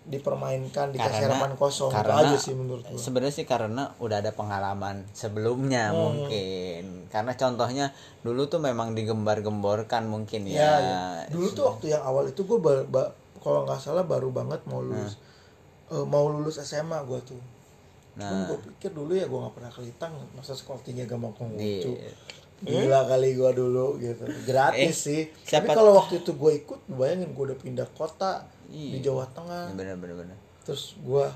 dipermainkan 0.06 0.92
dikasih 0.92 1.10
Karena- 1.24 1.40
harapan 1.40 1.52
kosong. 1.56 1.88
Itu 1.88 1.96
karena 1.96 2.14
aja 2.22 2.36
sih 2.36 2.54
menurut 2.54 2.84
gue 2.84 3.00
sebenarnya 3.00 3.34
sih 3.34 3.46
karena 3.46 3.84
udah 3.98 4.18
ada 4.20 4.32
pengalaman 4.32 5.08
sebelumnya 5.10 5.90
Hmm. 5.90 5.98
mungkin. 5.98 6.84
Karena 7.08 7.32
contohnya 7.34 7.86
dulu 8.20 8.46
tuh 8.46 8.60
memang 8.60 8.92
digembar-gemborkan 8.94 10.04
mungkin 10.06 10.44
ya, 10.46 10.60
ya, 10.60 10.72
ya. 10.80 11.02
dulu 11.28 11.48
tuh 11.50 11.64
waktu 11.66 11.86
yang 11.90 12.02
awal 12.02 12.26
itu 12.26 12.42
gue 12.42 12.60
kalau 13.38 13.64
nggak 13.64 13.78
salah 13.78 14.04
baru 14.04 14.30
banget 14.30 14.60
mau 14.66 14.80
lulus 14.80 15.16
Eh, 15.86 16.00
mau 16.02 16.26
lulus 16.26 16.58
SMA 16.58 17.00
gue 17.04 17.20
tuh. 17.24 17.42
Nah. 18.16 18.26
Cuman 18.26 18.42
gue 18.48 18.60
pikir 18.68 18.92
dulu 18.92 19.14
ya 19.14 19.24
gue 19.24 19.36
nggak 19.36 19.54
pernah 19.54 19.70
kelitang 19.70 20.14
masa 20.32 20.52
sekolah 20.52 20.80
tinggi 20.80 21.02
agama 21.02 21.30
Konghucu 21.30 21.92
Iya. 21.92 22.12
gila 22.82 23.06
kali 23.06 23.36
gue 23.36 23.52
dulu 23.52 24.00
gitu. 24.00 24.24
Gratis 24.44 24.80
Eh, 24.80 24.94
sih. 24.96 25.22
siapa- 25.44 25.70
tapi 25.70 25.76
kalau 25.76 25.94
waktu 25.94 26.20
itu 26.20 26.32
gue 26.34 26.52
ikut 26.58 26.80
bayangin 26.90 27.32
gue 27.32 27.44
udah 27.46 27.58
pindah 27.58 27.88
kota 27.92 28.48
di 28.74 28.98
Iya. 28.98 29.14
Jawa 29.14 29.26
Tengah. 29.30 29.78
Bener 29.78 29.94
bener 30.02 30.18
bener 30.18 30.38
terus 30.66 30.98
gua 31.06 31.30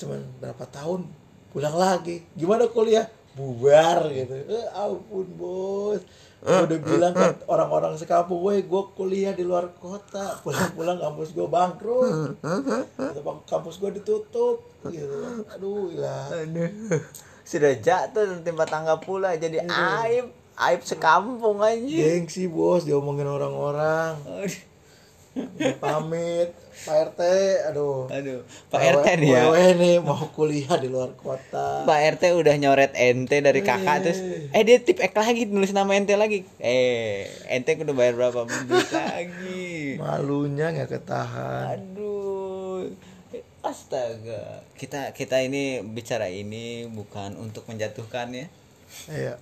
cuman 0.00 0.22
berapa 0.40 0.64
tahun 0.72 1.04
pulang 1.52 1.76
lagi. 1.76 2.24
Gimana 2.32 2.64
kuliah? 2.72 3.04
Bubar 3.36 4.08
gitu. 4.08 4.32
Eh, 4.48 4.66
ampun 4.72 5.28
bos. 5.36 6.00
Gua 6.40 6.64
udah 6.64 6.78
bilang 6.80 7.12
kan 7.12 7.36
orang-orang 7.46 7.94
sekampung 7.94 8.42
gue 8.42 8.66
gue 8.66 8.82
kuliah 8.96 9.30
di 9.36 9.44
luar 9.44 9.68
kota. 9.76 10.40
Pulang-pulang 10.42 10.98
kampus 10.98 11.36
gue 11.36 11.46
bangkrut. 11.46 12.40
"Bang, 13.20 13.38
kampus 13.46 13.78
gue 13.78 13.90
ditutup. 14.00 14.64
Gitu. 14.88 15.44
Aduh 15.52 15.92
lah 15.94 16.32
sudah 17.42 17.74
jatuh 17.74 18.38
timpa 18.46 18.62
tangga 18.62 18.96
pula 19.02 19.34
jadi 19.34 19.66
aib 19.66 20.30
aib 20.54 20.80
sekampung 20.86 21.58
aja 21.58 21.82
gengsi 21.82 22.46
bos 22.46 22.86
diomongin 22.86 23.26
orang-orang 23.26 24.14
pamit. 25.80 26.50
Pak 26.82 27.14
RT 27.14 27.20
aduh. 27.70 28.10
Aduh 28.10 28.42
Pak 28.72 28.80
RT 28.80 29.06
nih 29.22 29.28
ya. 29.30 29.42
Wewe 29.48 29.66
nih 29.78 29.96
mau 30.02 30.18
kuliah 30.32 30.74
di 30.80 30.88
luar 30.88 31.14
kota. 31.14 31.86
Pak 31.86 32.00
RT 32.18 32.32
udah 32.34 32.54
nyoret 32.58 32.92
ente 32.96 33.38
dari 33.38 33.60
kakak 33.62 34.02
terus 34.02 34.18
eh 34.50 34.62
dia 34.66 34.80
tip 34.82 34.98
ek 34.98 35.14
lagi 35.14 35.46
nulis 35.46 35.70
nama 35.70 35.94
ente 35.94 36.16
lagi. 36.18 36.42
Eh 36.58 37.28
ente 37.46 37.76
kudu 37.78 37.94
bayar 37.94 38.18
berapa? 38.18 38.48
Duit 38.66 38.90
lagi. 38.98 39.96
Malunya 40.00 40.72
nggak 40.74 40.90
ketahan. 40.90 41.76
Aduh. 41.76 42.90
Astaga. 43.62 44.66
Kita 44.74 45.14
kita 45.14 45.38
ini 45.38 45.86
bicara 45.86 46.26
ini 46.26 46.90
bukan 46.90 47.38
untuk 47.38 47.68
menjatuhkan 47.70 48.34
ya. 48.34 48.46
Iya 49.06 49.34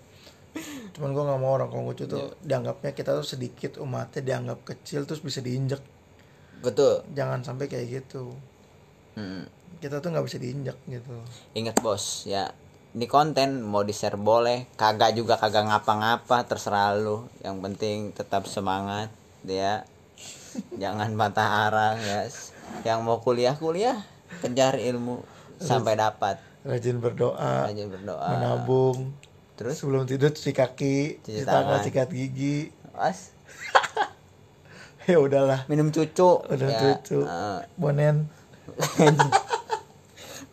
cuman 0.97 1.11
gua 1.15 1.25
nggak 1.31 1.41
mau 1.41 1.53
orang 1.55 1.71
Konghucu 1.71 2.05
tuh 2.11 2.35
dianggapnya 2.43 2.93
kita 2.93 3.15
tuh 3.15 3.27
sedikit 3.27 3.79
umatnya 3.79 4.21
dianggap 4.21 4.67
kecil 4.67 5.07
terus 5.07 5.23
bisa 5.23 5.39
diinjek. 5.41 5.81
Betul. 6.61 7.07
Jangan 7.15 7.41
sampai 7.47 7.67
kayak 7.71 7.87
gitu. 7.89 8.35
Hmm. 9.11 9.43
kita 9.83 9.99
tuh 9.99 10.13
nggak 10.13 10.27
bisa 10.27 10.39
diinjek 10.39 10.79
gitu. 10.87 11.15
Ingat 11.57 11.83
bos 11.83 12.29
ya 12.29 12.53
ini 12.91 13.07
konten 13.07 13.63
mau 13.63 13.87
di 13.87 13.95
share 13.95 14.19
boleh 14.19 14.67
kagak 14.75 15.15
juga 15.15 15.39
kagak 15.39 15.71
ngapa-ngapa 15.71 16.43
terserah 16.51 16.99
lu. 16.99 17.23
Yang 17.39 17.57
penting 17.63 17.97
tetap 18.11 18.51
semangat 18.51 19.15
ya. 19.47 19.87
Jangan 20.83 21.15
patah 21.15 21.71
arang 21.71 21.97
ya 22.03 22.27
yang 22.83 23.07
mau 23.07 23.23
kuliah 23.23 23.55
kuliah. 23.55 24.03
Kejar 24.43 24.79
ilmu 24.79 25.23
sampai 25.63 25.95
dapat. 25.95 26.37
rajin 26.61 27.01
berdoa 27.01 27.73
rajin 27.73 27.89
berdoa. 27.89 28.37
menabung 28.37 29.17
terus? 29.61 29.77
Sebelum 29.77 30.09
tidur 30.09 30.33
cuci 30.33 30.57
kaki 30.57 31.21
Cuci 31.21 31.45
cuci 31.45 31.45
tangan 31.45 31.77
tangan. 31.77 31.85
sikat 31.85 32.09
gigi. 32.09 32.73
As 32.97 33.37
ya 35.11 35.21
udahlah. 35.21 35.69
Minum 35.69 35.93
cucu. 35.93 36.41
Udah 36.41 36.69
ya, 36.73 36.81
cucu. 36.97 37.21
Eh, 37.21 37.61
bonen. 37.77 38.25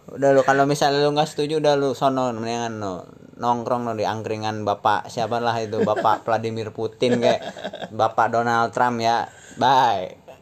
Udah 0.08 0.32
lu 0.32 0.42
kalau 0.44 0.64
misalnya 0.64 1.04
lu 1.04 1.12
nggak 1.12 1.28
setuju 1.28 1.60
udah 1.60 1.76
lu 1.76 1.92
sono 1.92 2.32
mendingan 2.32 2.80
no 2.80 3.04
nongkrong 3.38 3.86
no 3.86 3.92
di 3.94 4.08
angkringan 4.08 4.64
bapak 4.64 5.12
siapa 5.12 5.44
lah 5.44 5.54
itu 5.60 5.84
bapak 5.84 6.22
Vladimir 6.26 6.72
Putin 6.72 7.20
kayak 7.20 7.44
bapak 7.92 8.32
Donald 8.32 8.72
Trump 8.72 9.04
ya. 9.04 9.28
Bye 9.60 10.27